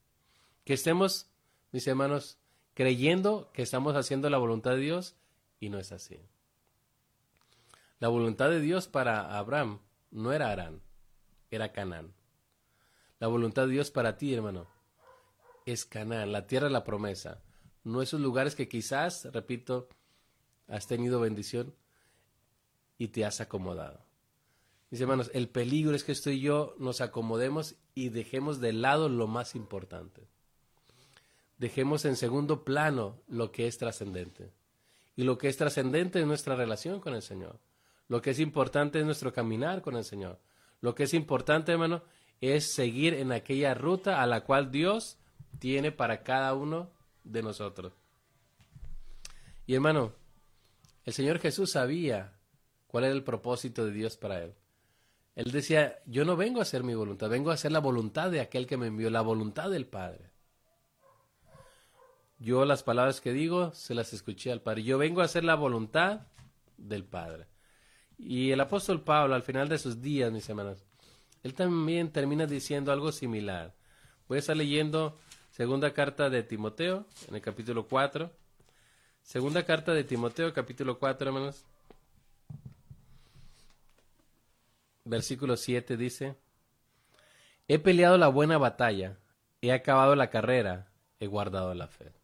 que 0.63 0.73
estemos, 0.73 1.27
mis 1.71 1.87
hermanos, 1.87 2.37
creyendo 2.73 3.51
que 3.53 3.61
estamos 3.61 3.95
haciendo 3.95 4.29
la 4.29 4.37
voluntad 4.37 4.71
de 4.71 4.77
Dios 4.77 5.15
y 5.59 5.69
no 5.69 5.79
es 5.79 5.91
así. 5.91 6.19
La 7.99 8.07
voluntad 8.07 8.49
de 8.49 8.59
Dios 8.59 8.87
para 8.87 9.37
Abraham 9.37 9.79
no 10.09 10.33
era 10.33 10.51
Arán, 10.51 10.81
era 11.49 11.71
Canaán. 11.71 12.13
La 13.19 13.27
voluntad 13.27 13.67
de 13.67 13.73
Dios 13.73 13.91
para 13.91 14.17
ti, 14.17 14.33
hermano, 14.33 14.67
es 15.65 15.85
Canaán, 15.85 16.31
la 16.31 16.47
tierra 16.47 16.67
de 16.67 16.73
la 16.73 16.83
promesa, 16.83 17.43
no 17.83 18.01
esos 18.01 18.19
lugares 18.19 18.55
que 18.55 18.67
quizás, 18.67 19.25
repito, 19.31 19.89
has 20.67 20.87
tenido 20.87 21.19
bendición, 21.19 21.75
y 23.01 23.07
te 23.07 23.25
has 23.25 23.41
acomodado. 23.41 24.05
Mis 24.91 25.01
hermanos, 25.01 25.31
el 25.33 25.49
peligro 25.49 25.95
es 25.95 26.03
que 26.03 26.11
esto 26.11 26.29
y 26.29 26.39
yo 26.39 26.75
nos 26.77 27.01
acomodemos 27.01 27.73
y 27.95 28.09
dejemos 28.09 28.59
de 28.59 28.73
lado 28.73 29.09
lo 29.09 29.25
más 29.25 29.55
importante. 29.55 30.27
Dejemos 31.61 32.05
en 32.05 32.15
segundo 32.15 32.63
plano 32.63 33.21
lo 33.27 33.51
que 33.51 33.67
es 33.67 33.77
trascendente. 33.77 34.49
Y 35.15 35.21
lo 35.21 35.37
que 35.37 35.47
es 35.47 35.57
trascendente 35.57 36.19
es 36.19 36.25
nuestra 36.25 36.55
relación 36.55 36.99
con 36.99 37.13
el 37.13 37.21
Señor. 37.21 37.59
Lo 38.07 38.19
que 38.19 38.31
es 38.31 38.39
importante 38.39 38.97
es 38.97 39.05
nuestro 39.05 39.31
caminar 39.31 39.83
con 39.83 39.95
el 39.95 40.03
Señor. 40.03 40.39
Lo 40.79 40.95
que 40.95 41.03
es 41.03 41.13
importante, 41.13 41.71
hermano, 41.71 42.01
es 42.41 42.73
seguir 42.73 43.13
en 43.13 43.31
aquella 43.31 43.75
ruta 43.75 44.23
a 44.23 44.25
la 44.25 44.41
cual 44.41 44.71
Dios 44.71 45.19
tiene 45.59 45.91
para 45.91 46.23
cada 46.23 46.55
uno 46.55 46.89
de 47.23 47.43
nosotros. 47.43 47.93
Y 49.67 49.75
hermano, 49.75 50.13
el 51.05 51.13
Señor 51.13 51.37
Jesús 51.37 51.73
sabía 51.73 52.33
cuál 52.87 53.03
era 53.03 53.13
el 53.13 53.23
propósito 53.23 53.85
de 53.85 53.91
Dios 53.91 54.17
para 54.17 54.41
él. 54.41 54.55
Él 55.35 55.51
decía, 55.51 55.99
yo 56.07 56.25
no 56.25 56.35
vengo 56.35 56.57
a 56.57 56.63
hacer 56.63 56.83
mi 56.83 56.95
voluntad, 56.95 57.29
vengo 57.29 57.51
a 57.51 57.53
hacer 57.53 57.71
la 57.71 57.77
voluntad 57.81 58.31
de 58.31 58.41
aquel 58.41 58.65
que 58.65 58.77
me 58.77 58.87
envió, 58.87 59.11
la 59.11 59.21
voluntad 59.21 59.69
del 59.69 59.85
Padre. 59.85 60.30
Yo 62.41 62.65
las 62.65 62.81
palabras 62.81 63.21
que 63.21 63.31
digo 63.31 63.71
se 63.75 63.93
las 63.93 64.13
escuché 64.13 64.51
al 64.51 64.61
Padre. 64.61 64.81
Yo 64.81 64.97
vengo 64.97 65.21
a 65.21 65.25
hacer 65.25 65.43
la 65.43 65.53
voluntad 65.53 66.21
del 66.75 67.03
Padre. 67.03 67.45
Y 68.17 68.49
el 68.49 68.59
apóstol 68.59 69.01
Pablo, 69.01 69.35
al 69.35 69.43
final 69.43 69.69
de 69.69 69.77
sus 69.77 70.01
días, 70.01 70.31
mis 70.31 70.49
hermanos, 70.49 70.83
él 71.43 71.53
también 71.53 72.11
termina 72.11 72.47
diciendo 72.47 72.91
algo 72.91 73.11
similar. 73.11 73.75
Voy 74.27 74.37
a 74.37 74.39
estar 74.39 74.57
leyendo 74.57 75.19
segunda 75.51 75.93
carta 75.93 76.31
de 76.31 76.41
Timoteo, 76.41 77.05
en 77.27 77.35
el 77.35 77.41
capítulo 77.41 77.85
4. 77.85 78.31
Segunda 79.21 79.63
carta 79.63 79.93
de 79.93 80.03
Timoteo, 80.03 80.51
capítulo 80.51 80.97
4, 80.97 81.27
hermanos. 81.27 81.63
versículo 85.03 85.57
7 85.57 85.97
dice, 85.97 86.35
He 87.67 87.77
peleado 87.77 88.17
la 88.17 88.29
buena 88.29 88.57
batalla, 88.57 89.17
he 89.61 89.71
acabado 89.71 90.15
la 90.15 90.29
carrera, 90.29 90.87
he 91.19 91.27
guardado 91.27 91.73
la 91.73 91.87
fe. 91.87 92.20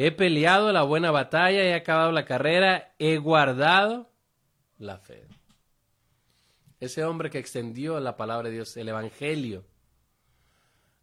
He 0.00 0.12
peleado 0.12 0.70
la 0.70 0.84
buena 0.84 1.10
batalla, 1.10 1.60
he 1.64 1.74
acabado 1.74 2.12
la 2.12 2.24
carrera, 2.24 2.94
he 3.00 3.16
guardado 3.16 4.08
la 4.78 4.98
fe. 4.98 5.26
Ese 6.78 7.02
hombre 7.02 7.30
que 7.30 7.40
extendió 7.40 7.98
la 7.98 8.16
palabra 8.16 8.48
de 8.48 8.54
Dios, 8.54 8.76
el 8.76 8.90
Evangelio, 8.90 9.64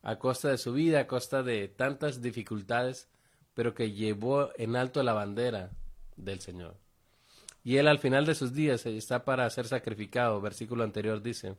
a 0.01 0.17
costa 0.17 0.47
de 0.47 0.58
su 0.58 0.71
vida, 0.71 1.01
a 1.01 1.08
costa 1.08 1.43
de 1.43 1.67
tantas 1.67 2.21
dificultades, 2.21 3.10
pero 3.53 3.73
que 3.73 3.91
llevó 3.91 4.51
en 4.55 4.77
alto 4.77 5.03
la 5.03 5.12
bandera 5.12 5.71
del 6.15 6.39
Señor. 6.39 6.77
Y 7.65 7.75
él 7.75 7.89
al 7.89 7.99
final 7.99 8.25
de 8.25 8.36
sus 8.36 8.53
días 8.53 8.86
está 8.86 9.25
para 9.25 9.49
ser 9.49 9.67
sacrificado. 9.67 10.39
Versículo 10.39 10.86
anterior 10.86 11.21
dice, 11.21 11.58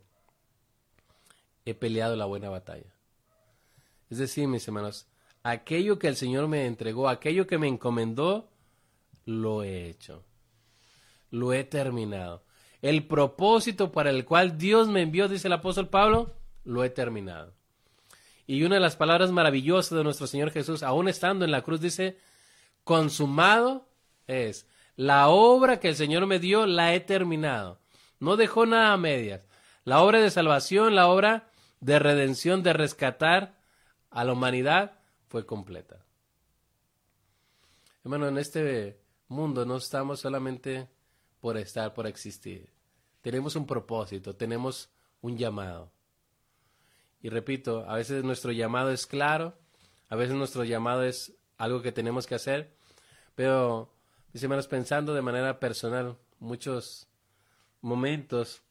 he 1.66 1.74
peleado 1.74 2.16
la 2.16 2.24
buena 2.24 2.48
batalla. 2.48 2.94
Es 4.08 4.16
decir, 4.16 4.48
mis 4.48 4.66
hermanos, 4.66 5.06
aquello 5.50 5.98
que 5.98 6.08
el 6.08 6.16
Señor 6.16 6.48
me 6.48 6.66
entregó, 6.66 7.08
aquello 7.08 7.46
que 7.46 7.58
me 7.58 7.68
encomendó, 7.68 8.48
lo 9.24 9.62
he 9.62 9.88
hecho. 9.88 10.24
Lo 11.30 11.52
he 11.52 11.62
terminado. 11.64 12.42
El 12.82 13.06
propósito 13.06 13.92
para 13.92 14.10
el 14.10 14.24
cual 14.24 14.58
Dios 14.58 14.88
me 14.88 15.02
envió, 15.02 15.28
dice 15.28 15.48
el 15.48 15.52
apóstol 15.52 15.88
Pablo, 15.88 16.34
lo 16.64 16.82
he 16.84 16.90
terminado. 16.90 17.54
Y 18.46 18.62
una 18.64 18.76
de 18.76 18.80
las 18.80 18.96
palabras 18.96 19.30
maravillosas 19.30 19.96
de 19.96 20.04
nuestro 20.04 20.26
Señor 20.26 20.50
Jesús, 20.50 20.82
aún 20.82 21.08
estando 21.08 21.44
en 21.44 21.50
la 21.50 21.62
cruz, 21.62 21.80
dice, 21.80 22.18
consumado 22.84 23.88
es. 24.26 24.68
La 24.96 25.28
obra 25.28 25.78
que 25.78 25.88
el 25.88 25.96
Señor 25.96 26.26
me 26.26 26.38
dio, 26.38 26.66
la 26.66 26.94
he 26.94 27.00
terminado. 27.00 27.80
No 28.18 28.36
dejó 28.36 28.66
nada 28.66 28.92
a 28.92 28.96
medias. 28.96 29.42
La 29.84 30.02
obra 30.02 30.20
de 30.20 30.30
salvación, 30.30 30.94
la 30.94 31.06
obra 31.08 31.50
de 31.80 31.98
redención, 31.98 32.62
de 32.62 32.72
rescatar 32.72 33.54
a 34.10 34.24
la 34.24 34.32
humanidad, 34.32 34.95
fue 35.36 35.44
completa. 35.44 36.02
Hermano, 38.02 38.26
en 38.28 38.38
este 38.38 38.98
mundo 39.28 39.66
no 39.66 39.76
estamos 39.76 40.20
solamente 40.20 40.88
por 41.42 41.58
estar, 41.58 41.92
por 41.92 42.06
existir. 42.06 42.70
Tenemos 43.20 43.54
un 43.54 43.66
propósito, 43.66 44.34
tenemos 44.34 44.88
un 45.20 45.36
llamado. 45.36 45.92
Y 47.20 47.28
repito, 47.28 47.84
a 47.86 47.96
veces 47.96 48.24
nuestro 48.24 48.50
llamado 48.50 48.90
es 48.90 49.06
claro, 49.06 49.58
a 50.08 50.16
veces 50.16 50.34
nuestro 50.34 50.64
llamado 50.64 51.02
es 51.02 51.34
algo 51.58 51.82
que 51.82 51.92
tenemos 51.92 52.26
que 52.26 52.36
hacer, 52.36 52.74
pero, 53.34 53.92
mis 54.32 54.42
hermanos, 54.42 54.68
pensando 54.68 55.12
de 55.12 55.20
manera 55.20 55.60
personal, 55.60 56.16
muchos 56.38 57.08
momentos 57.82 58.62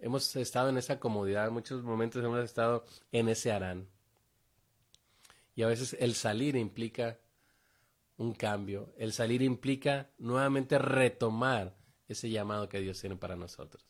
hemos 0.00 0.34
estado 0.34 0.70
en 0.70 0.78
esa 0.78 0.98
comodidad, 0.98 1.52
muchos 1.52 1.84
momentos 1.84 2.24
hemos 2.24 2.42
estado 2.44 2.84
en 3.12 3.28
ese 3.28 3.52
arán. 3.52 3.86
Y 5.60 5.62
a 5.62 5.66
veces 5.66 5.94
el 6.00 6.14
salir 6.14 6.56
implica 6.56 7.18
un 8.16 8.32
cambio, 8.32 8.94
el 8.96 9.12
salir 9.12 9.42
implica 9.42 10.08
nuevamente 10.16 10.78
retomar 10.78 11.76
ese 12.08 12.30
llamado 12.30 12.66
que 12.66 12.80
Dios 12.80 12.98
tiene 12.98 13.16
para 13.16 13.36
nosotros. 13.36 13.84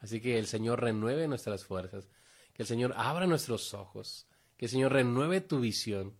Así 0.00 0.20
que 0.20 0.38
el 0.38 0.46
Señor 0.46 0.82
renueve 0.82 1.28
nuestras 1.28 1.64
fuerzas 1.64 2.10
que 2.52 2.62
el 2.62 2.66
Señor 2.66 2.92
abra 2.94 3.26
nuestros 3.26 3.72
ojos, 3.72 4.26
que 4.58 4.66
el 4.66 4.70
Señor 4.70 4.92
renueve 4.92 5.40
tu 5.40 5.60
visión, 5.60 6.14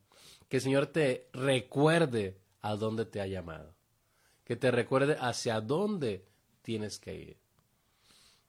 que 0.49 0.57
el 0.57 0.63
Señor 0.63 0.87
te 0.87 1.29
recuerde 1.35 2.41
a 2.63 2.77
dónde 2.77 3.05
te 3.05 3.21
ha 3.21 3.27
llamado, 3.27 3.77
que 4.43 4.57
te 4.57 4.71
recuerde 4.71 5.19
hacia 5.21 5.61
dónde 5.61 6.25
tienes 6.63 6.99
que 6.99 7.15
ir. 7.15 7.37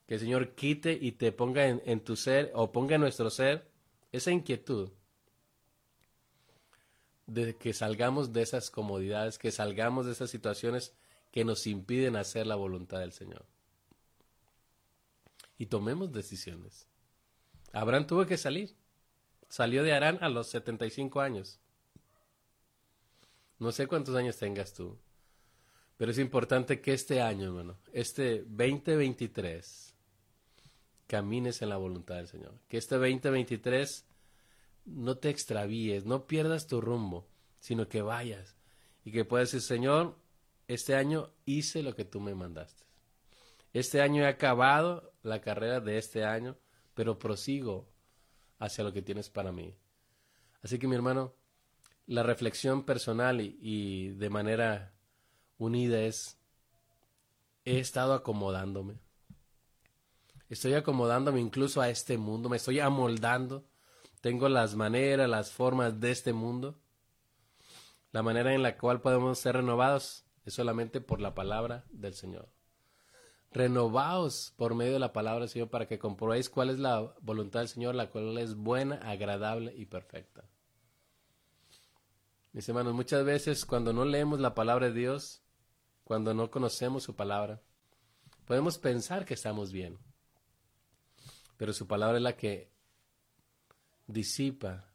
Que 0.08 0.14
el 0.14 0.20
Señor 0.22 0.56
quite 0.56 0.94
y 0.94 1.12
te 1.12 1.34
ponga 1.34 1.68
en, 1.68 2.00
tu 2.00 2.16
ser 2.16 2.54
o 2.56 2.72
ponga 2.72 2.96
en 2.96 3.02
nuestro 3.02 3.30
ser 3.30 3.70
esa 4.14 4.32
inquietud 4.32 4.90
de 7.28 7.56
que 7.56 7.74
salgamos 7.74 8.34
de 8.34 8.42
esas 8.42 8.70
comodidades, 8.70 9.38
que 9.38 9.52
salgamos 9.52 10.06
de 10.06 10.12
esas 10.12 10.30
situaciones 10.30 10.94
que 11.32 11.44
nos 11.44 11.68
impiden 11.68 12.16
hacer 12.16 12.48
la 12.48 12.56
voluntad 12.56 13.00
del 13.00 13.12
Señor. 13.12 13.46
Y 15.58 15.68
tomemos 15.68 16.12
decisiones. 16.12 16.88
Abraham 17.74 18.08
tuvo 18.08 18.26
que 18.26 18.38
salir. 18.38 18.76
Salió 19.50 19.84
de 19.84 19.94
Arán 19.94 20.18
a 20.22 20.30
los 20.30 20.48
75 20.50 21.22
años. 21.22 21.60
No 23.60 23.72
sé 23.72 23.88
cuántos 23.88 24.16
años 24.16 24.38
tengas 24.38 24.74
tú, 24.74 24.98
pero 25.98 26.12
es 26.12 26.20
importante 26.20 26.82
que 26.82 26.94
este 26.94 27.22
año, 27.22 27.48
hermano, 27.48 27.78
este 27.94 28.44
2023, 28.44 29.94
camines 31.08 31.62
en 31.62 31.70
la 31.70 31.78
voluntad 31.78 32.16
del 32.16 32.28
Señor. 32.28 32.54
Que 32.68 32.78
este 32.78 32.96
2023 32.96 34.06
no 34.86 35.18
te 35.18 35.30
extravíes, 35.30 36.06
no 36.06 36.28
pierdas 36.28 36.68
tu 36.68 36.82
rumbo, 36.82 37.28
sino 37.60 37.88
que 37.90 38.02
vayas 38.02 38.56
y 39.04 39.12
que 39.12 39.26
puedas 39.26 39.52
decir, 39.52 39.62
Señor, 39.62 40.18
este 40.68 40.96
año 40.96 41.32
hice 41.46 41.84
lo 41.84 41.96
que 41.96 42.06
tú 42.06 42.22
me 42.22 42.36
mandaste. 42.36 42.84
Este 43.74 44.02
año 44.02 44.24
he 44.24 44.28
acabado 44.28 45.14
la 45.22 45.42
carrera 45.42 45.80
de 45.80 45.98
este 45.98 46.24
año 46.24 46.58
pero 46.96 47.20
prosigo 47.20 47.88
hacia 48.58 48.84
lo 48.84 48.92
que 48.92 49.04
tienes 49.04 49.30
para 49.30 49.52
mí. 49.52 49.76
Así 50.64 50.80
que 50.80 50.88
mi 50.88 50.96
hermano, 50.96 51.36
la 52.08 52.24
reflexión 52.24 52.84
personal 52.84 53.42
y, 53.42 54.10
de 54.12 54.30
manera 54.32 54.96
unida 55.60 56.02
es, 56.02 56.40
he 57.66 57.80
estado 57.80 58.14
acomodándome. 58.14 58.98
Estoy 60.50 60.74
acomodándome 60.74 61.42
incluso 61.42 61.82
a 61.82 61.90
este 61.90 62.18
mundo, 62.18 62.50
me 62.50 62.58
estoy 62.58 62.80
amoldando. 62.80 63.68
Tengo 64.26 64.50
las 64.50 64.76
maneras, 64.76 65.30
las 65.30 65.52
formas 65.52 66.00
de 66.00 66.10
este 66.10 66.34
mundo. 66.34 66.80
La 68.12 68.24
manera 68.24 68.56
en 68.56 68.64
la 68.64 68.76
cual 68.76 69.00
podemos 69.00 69.38
ser 69.38 69.58
renovados 69.58 70.26
es 70.46 70.56
solamente 70.56 71.00
por 71.00 71.22
la 71.22 71.36
palabra 71.36 71.86
del 71.92 72.16
Señor 72.16 72.50
renovaos 73.52 74.52
por 74.58 74.74
medio 74.74 74.94
de 74.94 75.00
la 75.00 75.14
palabra 75.14 75.42
del 75.42 75.50
Señor 75.50 75.70
para 75.70 75.88
que 75.88 76.00
comprobéis 76.00 76.50
cuál 76.50 76.72
es 76.72 76.80
la 76.80 77.14
voluntad 77.22 77.60
del 77.60 77.70
Señor, 77.70 77.94
la 77.94 78.10
cual 78.10 78.36
es 78.40 78.56
buena, 78.56 78.96
agradable 78.96 79.76
y 79.78 79.86
perfecta. 79.86 80.50
Mis 82.52 82.68
hermanos, 82.68 82.96
muchas 82.96 83.24
veces 83.24 83.64
cuando 83.64 83.94
no 83.94 84.06
leemos 84.06 84.40
la 84.40 84.56
palabra 84.56 84.88
de 84.88 84.94
Dios, 84.94 85.44
cuando 86.04 86.34
no 86.34 86.50
conocemos 86.50 87.04
su 87.04 87.16
palabra, 87.16 87.62
podemos 88.46 88.80
pensar 88.80 89.24
que 89.24 89.36
estamos 89.36 89.72
bien, 89.72 90.00
pero 91.58 91.74
su 91.74 91.88
palabra 91.88 92.18
es 92.18 92.24
la 92.24 92.36
que 92.36 92.75
disipa, 94.08 94.90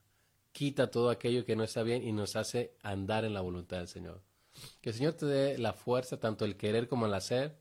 quita 0.53 0.91
todo 0.91 1.11
aquello 1.11 1.45
que 1.45 1.57
no 1.57 1.65
está 1.65 1.83
bien 1.83 2.07
y 2.07 2.13
nos 2.13 2.37
hace 2.37 2.77
andar 2.83 3.25
en 3.25 3.35
la 3.35 3.41
voluntad 3.41 3.79
del 3.79 3.89
Señor. 3.89 4.23
Que 4.81 4.91
el 4.91 4.97
Señor 4.97 5.15
te 5.15 5.27
dé 5.27 5.59
la 5.59 5.73
fuerza, 5.73 6.19
tanto 6.19 6.45
el 6.45 6.57
querer 6.57 6.89
como 6.89 7.07
el 7.07 7.15
hacer, 7.15 7.57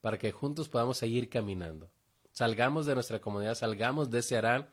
para 0.00 0.18
que 0.18 0.32
juntos 0.32 0.68
podamos 0.68 0.98
seguir 0.98 1.28
caminando. 1.28 1.90
Salgamos 2.32 2.86
de 2.86 2.94
nuestra 2.94 3.20
comunidad, 3.20 3.54
salgamos 3.54 4.10
de 4.10 4.20
ese 4.20 4.36
Arán 4.36 4.68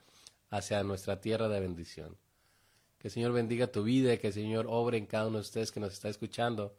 hacia 0.48 0.82
nuestra 0.82 1.20
tierra 1.20 1.48
de 1.48 1.60
bendición. 1.60 2.16
Que 2.98 3.08
el 3.08 3.12
Señor 3.12 3.32
bendiga 3.32 3.66
tu 3.66 3.82
vida, 3.82 4.16
que 4.16 4.28
el 4.28 4.32
Señor 4.32 4.66
obre 4.68 4.98
en 4.98 5.06
cada 5.06 5.26
uno 5.26 5.38
de 5.38 5.42
ustedes 5.42 5.70
que 5.70 5.80
nos 5.80 5.92
está 5.92 6.08
escuchando 6.08 6.76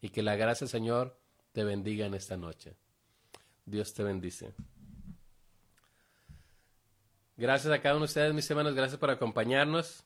y 0.00 0.10
que 0.10 0.22
la 0.22 0.36
gracia, 0.36 0.66
Señor, 0.66 1.18
te 1.52 1.64
bendiga 1.64 2.06
en 2.06 2.14
esta 2.14 2.36
noche. 2.36 2.76
Dios 3.66 3.92
te 3.92 4.02
bendice. 4.02 4.54
Gracias 7.38 7.72
a 7.72 7.80
cada 7.80 7.94
uno 7.94 8.00
de 8.00 8.08
ustedes, 8.08 8.34
mis 8.34 8.50
hermanos, 8.50 8.74
gracias 8.74 8.98
por 8.98 9.10
acompañarnos. 9.10 10.04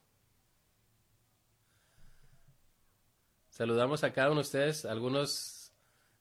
Saludamos 3.49 4.05
a 4.05 4.13
cada 4.13 4.29
uno 4.29 4.37
de 4.37 4.43
ustedes, 4.43 4.85
algunos 4.85 5.73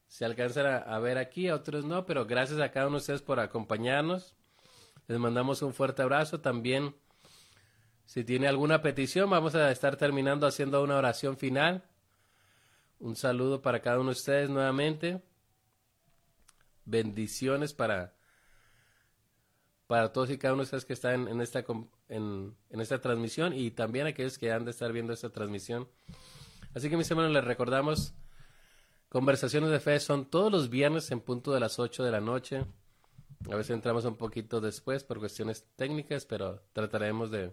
se 0.07 0.23
alcanzan 0.23 0.67
a, 0.67 0.99
ver 0.99 1.17
aquí, 1.17 1.49
otros 1.49 1.83
no, 1.83 2.05
pero 2.05 2.25
gracias 2.25 2.61
a 2.61 2.71
cada 2.71 2.87
uno 2.87 2.95
de 2.95 3.01
ustedes 3.01 3.21
por 3.21 3.41
acompañarnos. 3.41 4.37
Les 5.07 5.19
mandamos 5.19 5.61
un 5.61 5.73
fuerte 5.73 6.01
abrazo. 6.01 6.39
También, 6.39 6.95
si 8.05 8.23
tiene 8.23 8.47
alguna 8.47 8.81
petición, 8.81 9.29
vamos 9.29 9.53
a 9.53 9.69
estar 9.69 9.97
terminando 9.97 10.47
haciendo 10.47 10.81
una 10.81 10.95
oración 10.95 11.35
final. 11.35 11.83
Un 12.99 13.17
saludo 13.17 13.61
para 13.61 13.81
cada 13.81 13.99
uno 13.99 14.11
de 14.11 14.17
ustedes 14.17 14.49
nuevamente. 14.49 15.21
Bendiciones 16.85 17.73
para, 17.73 18.15
para 19.91 20.13
todos 20.13 20.29
y 20.29 20.37
cada 20.37 20.53
uno 20.53 20.61
de 20.61 20.67
ustedes 20.67 20.85
que 20.85 20.93
están 20.93 21.27
en 21.27 21.41
esta, 21.41 21.65
en, 22.07 22.55
en 22.69 22.79
esta 22.79 23.01
transmisión 23.01 23.51
y 23.51 23.71
también 23.71 24.07
aquellos 24.07 24.37
que 24.37 24.49
han 24.49 24.63
de 24.63 24.71
estar 24.71 24.93
viendo 24.93 25.11
esta 25.11 25.31
transmisión. 25.31 25.89
Así 26.73 26.89
que 26.89 26.95
mis 26.95 27.11
hermanos, 27.11 27.33
les 27.33 27.43
recordamos 27.43 28.13
Conversaciones 29.11 29.71
de 29.71 29.81
fe 29.81 29.99
son 29.99 30.29
todos 30.29 30.49
los 30.49 30.69
viernes 30.69 31.11
en 31.11 31.19
punto 31.19 31.51
de 31.51 31.59
las 31.59 31.79
8 31.79 32.05
de 32.05 32.11
la 32.11 32.21
noche. 32.21 32.63
A 33.51 33.55
veces 33.57 33.71
entramos 33.71 34.05
un 34.05 34.15
poquito 34.15 34.61
después 34.61 35.03
por 35.03 35.19
cuestiones 35.19 35.65
técnicas, 35.75 36.25
pero 36.25 36.61
trataremos 36.71 37.29
de, 37.29 37.51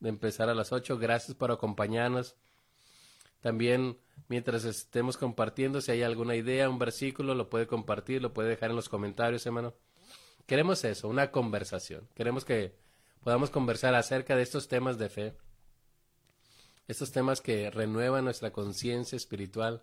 empezar 0.00 0.48
a 0.48 0.54
las 0.54 0.70
8. 0.70 0.96
Gracias 0.96 1.36
por 1.36 1.50
acompañarnos. 1.50 2.36
También, 3.40 3.98
mientras 4.28 4.64
estemos 4.64 5.16
compartiendo, 5.16 5.80
si 5.80 5.90
hay 5.90 6.04
alguna 6.04 6.36
idea, 6.36 6.70
un 6.70 6.78
versículo, 6.78 7.34
lo 7.34 7.50
puede 7.50 7.66
compartir, 7.66 8.22
lo 8.22 8.32
puede 8.32 8.50
dejar 8.50 8.70
en 8.70 8.76
los 8.76 8.88
comentarios, 8.88 9.44
hermano. 9.44 9.74
Queremos 10.46 10.84
eso, 10.84 11.08
una 11.08 11.30
conversación. 11.32 12.08
Queremos 12.14 12.44
que 12.44 12.76
podamos 13.22 13.50
conversar 13.50 13.94
acerca 13.94 14.36
de 14.36 14.42
estos 14.42 14.68
temas 14.68 14.98
de 14.98 15.08
fe. 15.08 15.36
estos 16.88 17.10
temas 17.10 17.40
que 17.40 17.68
renuevan 17.68 18.24
nuestra 18.24 18.52
conciencia 18.52 19.16
espiritual 19.16 19.82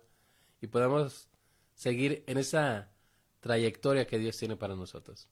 y 0.62 0.68
podamos 0.68 1.28
seguir 1.74 2.24
en 2.26 2.38
esa 2.38 2.90
trayectoria 3.40 4.06
que 4.06 4.18
Dios 4.18 4.38
tiene 4.38 4.56
para 4.56 4.74
nosotros. 4.74 5.28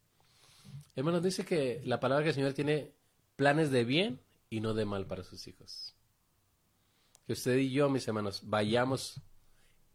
Hermanos, 0.95 1.23
dice 1.23 1.47
que 1.47 1.81
la 1.87 1.99
palabra 1.99 2.25
que 2.25 2.29
el 2.29 2.35
Señor 2.35 2.53
tiene 2.53 2.93
planes 3.37 3.71
de 3.71 3.85
bien 3.85 4.21
y 4.51 4.61
no 4.61 4.75
de 4.75 4.85
mal 4.85 5.07
para 5.07 5.23
sus 5.23 5.49
hijos. 5.49 5.95
Que 7.27 7.33
usted 7.33 7.57
y 7.57 7.71
yo, 7.71 7.89
mis 7.89 8.07
hermanos, 8.07 8.43
vayamos 8.45 9.23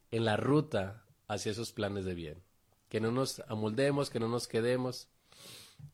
en 0.10 0.26
la 0.26 0.36
ruta 0.36 1.06
hacia 1.28 1.52
esos 1.52 1.74
planes 1.74 2.06
de 2.06 2.16
bien. 2.16 2.44
Que 2.90 3.00
no 3.00 3.12
nos 3.12 3.42
amoldemos, 3.42 4.10
que 4.10 4.20
no 4.20 4.28
nos 4.28 4.48
quedemos, 4.48 5.10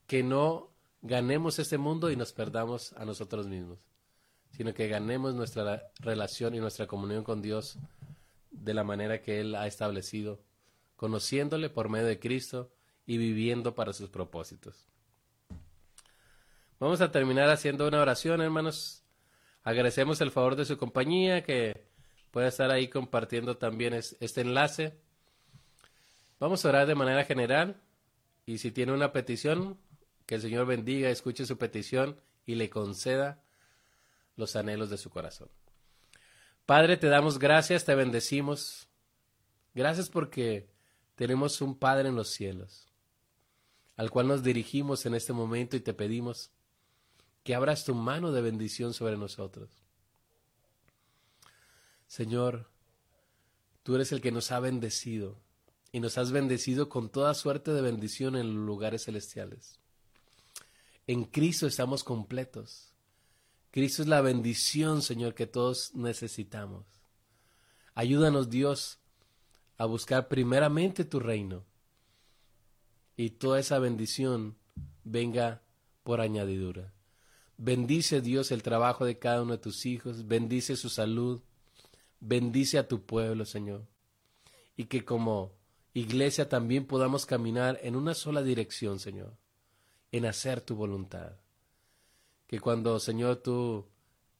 que 0.07 0.23
no 0.23 0.69
ganemos 1.01 1.59
este 1.59 1.77
mundo 1.77 2.11
y 2.11 2.15
nos 2.15 2.33
perdamos 2.33 2.93
a 2.93 3.05
nosotros 3.05 3.47
mismos, 3.47 3.79
sino 4.51 4.73
que 4.73 4.87
ganemos 4.87 5.35
nuestra 5.35 5.91
relación 5.99 6.55
y 6.55 6.59
nuestra 6.59 6.87
comunión 6.87 7.23
con 7.23 7.41
Dios 7.41 7.77
de 8.51 8.73
la 8.73 8.83
manera 8.83 9.21
que 9.21 9.41
Él 9.41 9.55
ha 9.55 9.67
establecido, 9.67 10.39
conociéndole 10.95 11.69
por 11.69 11.89
medio 11.89 12.07
de 12.07 12.19
Cristo 12.19 12.71
y 13.05 13.17
viviendo 13.17 13.75
para 13.75 13.93
sus 13.93 14.09
propósitos. 14.09 14.87
Vamos 16.79 17.01
a 17.01 17.11
terminar 17.11 17.49
haciendo 17.49 17.87
una 17.87 18.01
oración, 18.01 18.41
hermanos. 18.41 19.03
Agradecemos 19.63 20.21
el 20.21 20.31
favor 20.31 20.55
de 20.55 20.65
su 20.65 20.77
compañía, 20.77 21.43
que 21.43 21.85
pueda 22.31 22.47
estar 22.47 22.71
ahí 22.71 22.87
compartiendo 22.87 23.57
también 23.57 23.93
este 23.93 24.41
enlace. 24.41 24.97
Vamos 26.39 26.65
a 26.65 26.69
orar 26.69 26.87
de 26.87 26.95
manera 26.95 27.23
general 27.23 27.81
y 28.45 28.58
si 28.58 28.71
tiene 28.71 28.91
una 28.91 29.12
petición, 29.12 29.77
que 30.25 30.36
el 30.36 30.41
Señor 30.41 30.65
bendiga, 30.65 31.10
escuche 31.10 31.45
su 31.45 31.58
petición 31.58 32.19
y 32.45 32.56
le 32.56 32.69
conceda 32.69 33.41
los 34.36 34.56
anhelos 34.56 34.89
de 34.89 34.97
su 34.97 35.10
corazón. 35.10 35.49
Padre, 36.65 36.97
te 36.97 37.08
damos 37.08 37.39
gracias, 37.39 37.86
te 37.86 37.95
bendecimos. 37.95 38.88
Gracias 39.73 40.10
porque 40.10 40.69
tenemos 41.15 41.62
un 41.62 41.77
Padre 41.77 42.10
en 42.10 42.15
los 42.15 42.29
cielos, 42.29 42.88
al 43.95 44.12
cual 44.12 44.27
nos 44.27 44.43
dirigimos 44.43 45.06
en 45.06 45.15
este 45.15 45.34
momento 45.34 45.75
y 45.75 45.82
te 45.82 45.93
pedimos 45.93 46.51
que 47.43 47.56
abras 47.56 47.84
tu 47.84 47.93
mano 47.95 48.32
de 48.32 48.41
bendición 48.41 48.93
sobre 48.93 49.17
nosotros. 49.17 49.69
Señor, 52.08 52.69
tú 53.84 53.95
eres 53.95 54.12
el 54.12 54.21
que 54.21 54.32
nos 54.32 54.51
ha 54.51 54.60
bendecido 54.60 55.38
y 55.93 55.99
nos 55.99 56.17
has 56.17 56.32
bendecido 56.32 56.89
con 56.89 57.10
toda 57.10 57.36
suerte 57.36 57.71
de 57.71 57.82
bendición 57.82 58.36
en 58.36 58.47
los 58.47 58.65
lugares 58.65 59.06
celestiales. 59.06 59.79
En 61.06 61.23
Cristo 61.23 61.67
estamos 61.67 62.03
completos. 62.03 62.95
Cristo 63.69 64.01
es 64.01 64.08
la 64.08 64.21
bendición, 64.21 65.03
Señor, 65.03 65.36
que 65.36 65.45
todos 65.45 65.93
necesitamos. 65.93 66.84
Ayúdanos, 67.93 68.49
Dios, 68.49 68.97
a 69.77 69.86
buscar 69.86 70.27
primeramente 70.29 71.06
tu 71.06 71.19
reino 71.19 71.63
y 73.15 73.29
toda 73.29 73.60
esa 73.60 73.77
bendición 73.77 74.58
venga 75.03 75.62
por 76.01 76.21
añadidura. 76.21 76.91
Bendice 77.58 78.19
Dios 78.21 78.51
el 78.51 78.63
trabajo 78.63 79.06
de 79.06 79.19
cada 79.19 79.43
uno 79.43 79.51
de 79.53 79.60
tus 79.60 79.86
hijos, 79.86 80.27
bendice 80.27 80.75
su 80.75 80.89
salud, 80.89 81.43
bendice 82.19 82.79
a 82.79 82.88
tu 82.88 83.06
pueblo, 83.06 83.45
Señor. 83.45 83.86
Y 84.75 84.86
que 84.86 85.06
como 85.06 85.62
iglesia 85.93 86.49
también 86.49 86.86
podamos 86.86 87.25
caminar 87.25 87.79
en 87.84 87.95
una 87.95 88.13
sola 88.13 88.41
dirección, 88.41 88.99
Señor, 88.99 89.38
en 90.12 90.25
hacer 90.25 90.62
tu 90.62 90.75
voluntad. 90.75 91.34
Que 92.47 92.60
cuando, 92.60 92.99
Señor, 92.99 93.38
tú 93.38 93.88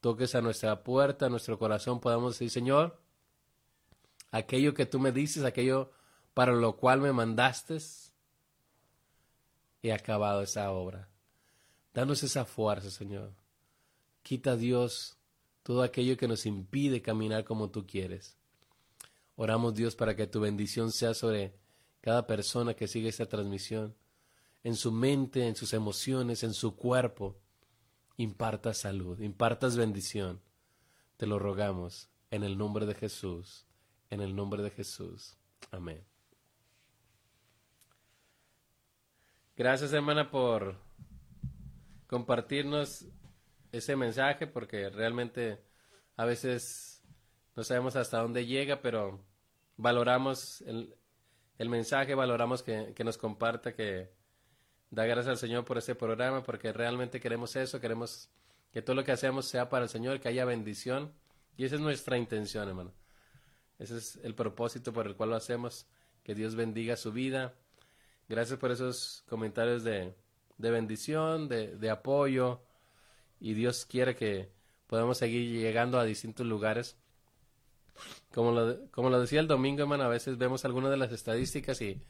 toques 0.02 0.36
a 0.36 0.42
nuestra 0.42 0.84
puerta, 0.84 1.28
a 1.28 1.30
nuestro 1.30 1.58
corazón, 1.58 2.00
podamos 2.00 2.34
decir, 2.34 2.50
Señor, 2.50 3.00
aquello 4.32 4.74
que 4.74 4.86
tú 4.86 5.00
me 5.00 5.12
dices, 5.12 5.44
aquello 5.44 5.92
para 6.34 6.54
lo 6.54 6.76
cual 6.76 7.00
me 7.00 7.14
mandaste, 7.14 7.78
he 9.82 9.94
acabado 9.94 10.42
esa 10.42 10.72
obra. 10.72 11.10
Danos 11.94 12.24
esa 12.24 12.46
fuerza, 12.46 12.90
Señor. 12.90 13.34
Quita, 14.24 14.56
Dios, 14.56 15.18
todo 15.62 15.84
aquello 15.84 16.18
que 16.18 16.28
nos 16.28 16.46
impide 16.46 17.02
caminar 17.02 17.44
como 17.44 17.70
tú 17.70 17.86
quieres. 17.86 18.38
Oramos, 19.36 19.74
Dios, 19.74 19.96
para 19.96 20.16
que 20.16 20.28
tu 20.28 20.40
bendición 20.40 20.92
sea 20.92 21.14
sobre 21.14 21.56
cada 22.02 22.28
persona 22.28 22.74
que 22.74 22.88
sigue 22.88 23.10
esta 23.10 23.26
transmisión, 23.26 23.96
en 24.64 24.76
su 24.76 24.92
mente, 24.92 25.48
en 25.48 25.56
sus 25.56 25.74
emociones, 25.74 26.44
en 26.44 26.54
su 26.54 26.76
cuerpo. 26.76 27.40
Impartas 28.18 28.80
salud, 28.80 29.20
impartas 29.22 29.76
bendición. 29.76 30.42
Te 31.18 31.26
lo 31.26 31.40
rogamos 31.40 32.10
en 32.30 32.44
el 32.44 32.58
nombre 32.58 32.86
de 32.86 32.94
Jesús, 32.94 33.66
en 34.10 34.22
el 34.22 34.36
nombre 34.36 34.62
de 34.62 34.70
Jesús. 34.70 35.38
Amén. 35.72 36.04
Gracias, 39.56 39.94
hermana, 39.94 40.30
por 40.30 40.78
compartirnos 42.08 43.08
ese 43.72 43.96
mensaje 43.96 44.46
porque 44.46 44.90
realmente 44.90 45.64
a 46.16 46.26
veces 46.26 46.93
no 47.56 47.64
sabemos 47.64 47.96
hasta 47.96 48.20
dónde 48.20 48.46
llega, 48.46 48.82
pero 48.82 49.24
valoramos 49.78 50.62
el, 50.62 50.96
mensaje, 51.70 52.16
valoramos 52.16 52.64
que, 52.64 52.94
nos 53.04 53.18
comparta, 53.18 53.74
que 53.74 54.12
da 54.90 55.06
gracias 55.06 55.28
al 55.28 55.38
Señor 55.38 55.66
por 55.66 55.78
este 55.78 55.96
programa, 55.96 56.44
porque 56.44 56.74
realmente 56.74 57.20
queremos 57.20 57.56
eso, 57.56 57.80
queremos 57.80 58.30
que 58.72 58.82
todo 58.82 58.96
lo 58.96 59.04
que 59.04 59.12
hacemos 59.12 59.46
sea 59.48 59.70
para 59.70 59.84
el 59.84 59.90
Señor, 59.90 60.20
que 60.20 60.30
haya 60.30 60.46
bendición, 60.46 61.14
y 61.56 61.66
esa 61.66 61.76
es 61.76 61.82
nuestra 61.82 62.18
intención, 62.18 62.68
hermano. 62.68 62.92
Ese 63.78 63.98
es 63.98 64.20
el 64.24 64.34
propósito 64.34 64.94
por 64.94 65.08
el 65.08 65.16
cual 65.16 65.30
lo 65.30 65.36
hacemos, 65.36 65.88
que 66.24 66.36
Dios 66.36 66.56
bendiga 66.56 66.96
su 66.96 67.12
vida. 67.12 67.54
Gracias 68.30 68.58
por 68.58 68.72
esos 68.72 69.24
comentarios 69.28 69.84
de, 69.84 70.16
de 70.58 70.72
bendición, 70.72 71.48
de, 71.48 71.76
de 71.76 71.90
apoyo, 71.90 72.62
y 73.40 73.54
Dios 73.54 73.86
quiere 73.86 74.16
que 74.16 74.52
podamos 74.88 75.18
seguir 75.18 75.52
llegando 75.52 76.00
a 76.00 76.06
distintos 76.06 76.46
lugares. 76.46 76.98
Como 78.34 78.52
lo, 78.52 78.90
como 78.92 79.10
lo 79.10 79.20
decía 79.20 79.40
el 79.40 79.48
domingo, 79.48 79.84
hermano, 79.84 80.04
a 80.04 80.10
veces 80.10 80.38
vemos 80.38 80.66
algunas 80.66 80.92
de 80.92 80.98
las 80.98 81.12
estadísticas 81.12 81.82
y, 81.82 82.02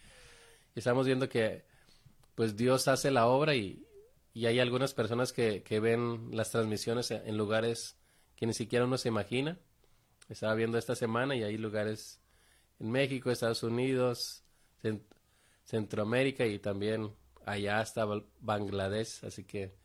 estamos 0.76 1.06
viendo 1.06 1.30
que 1.30 1.66
pues 2.36 2.56
Dios 2.56 2.88
hace 2.88 3.12
la 3.12 3.28
obra 3.28 3.56
y, 3.56 3.86
y 4.34 4.48
hay 4.48 4.60
algunas 4.60 4.94
personas 4.94 5.34
que, 5.34 5.62
que, 5.62 5.80
ven 5.80 6.30
las 6.32 6.50
transmisiones 6.52 7.12
en 7.12 7.38
lugares 7.38 7.98
que 8.36 8.48
ni 8.48 8.54
siquiera 8.54 8.86
uno 8.86 8.98
se 8.98 9.10
imagina. 9.10 9.60
Estaba 10.30 10.56
viendo 10.56 10.78
esta 10.78 10.96
semana 10.96 11.36
y 11.36 11.44
hay 11.44 11.58
lugares 11.58 12.22
en 12.80 12.90
México, 12.90 13.30
Estados 13.30 13.62
Unidos, 13.64 14.44
Centroamérica 15.64 16.46
y 16.46 16.60
también 16.60 17.14
allá 17.46 17.80
hasta 17.80 18.06
Bangladesh, 18.40 19.26
así 19.26 19.44
que 19.44 19.76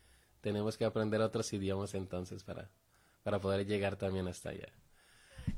tenemos 0.40 0.76
que 0.76 0.84
aprender 0.84 1.20
otros 1.20 1.52
idiomas 1.52 1.94
entonces 1.94 2.44
para, 2.44 2.70
para 3.22 3.40
poder 3.40 3.66
llegar 3.66 3.96
también 3.96 4.28
hasta 4.28 4.50
allá. 4.50 4.72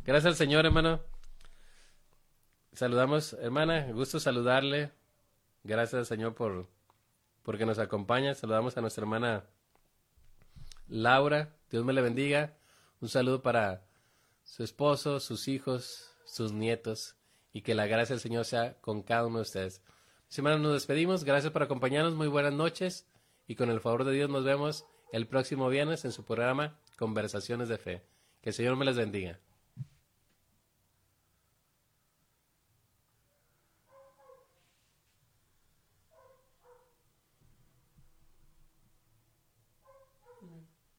Gracias 0.04 0.26
al 0.26 0.36
Señor, 0.36 0.66
hermano. 0.66 1.00
Saludamos, 2.72 3.32
hermana, 3.34 3.90
gusto 3.92 4.20
saludarle. 4.20 4.92
Gracias 5.64 5.98
al 5.98 6.06
Señor 6.06 6.34
por 6.34 6.68
porque 7.42 7.66
nos 7.66 7.78
acompaña. 7.78 8.34
Saludamos 8.34 8.76
a 8.76 8.80
nuestra 8.80 9.02
hermana 9.02 9.44
Laura. 10.88 11.54
Dios 11.70 11.84
me 11.84 11.92
le 11.92 12.02
bendiga. 12.02 12.56
Un 13.00 13.08
saludo 13.08 13.42
para 13.42 13.86
su 14.44 14.62
esposo, 14.62 15.20
sus 15.20 15.48
hijos, 15.48 16.10
sus 16.24 16.52
nietos 16.52 17.16
y 17.52 17.62
que 17.62 17.74
la 17.74 17.86
gracia 17.86 18.14
del 18.14 18.20
Señor 18.20 18.44
sea 18.44 18.80
con 18.80 19.02
cada 19.02 19.26
uno 19.26 19.38
de 19.38 19.42
ustedes. 19.42 19.82
Semana 20.28 20.58
nos 20.58 20.74
despedimos. 20.74 21.24
Gracias 21.24 21.52
por 21.52 21.62
acompañarnos. 21.62 22.14
Muy 22.14 22.28
buenas 22.28 22.52
noches. 22.52 23.06
Y 23.48 23.56
con 23.56 23.70
el 23.70 23.80
favor 23.80 24.04
de 24.04 24.12
Dios 24.12 24.30
nos 24.30 24.44
vemos 24.44 24.86
el 25.12 25.26
próximo 25.26 25.68
viernes 25.68 26.04
en 26.04 26.12
su 26.12 26.24
programa 26.24 26.78
Conversaciones 26.96 27.68
de 27.68 27.78
Fe. 27.78 28.02
Que 28.40 28.50
el 28.50 28.54
Señor 28.54 28.76
me 28.76 28.84
les 28.84 28.96
bendiga. 28.96 29.40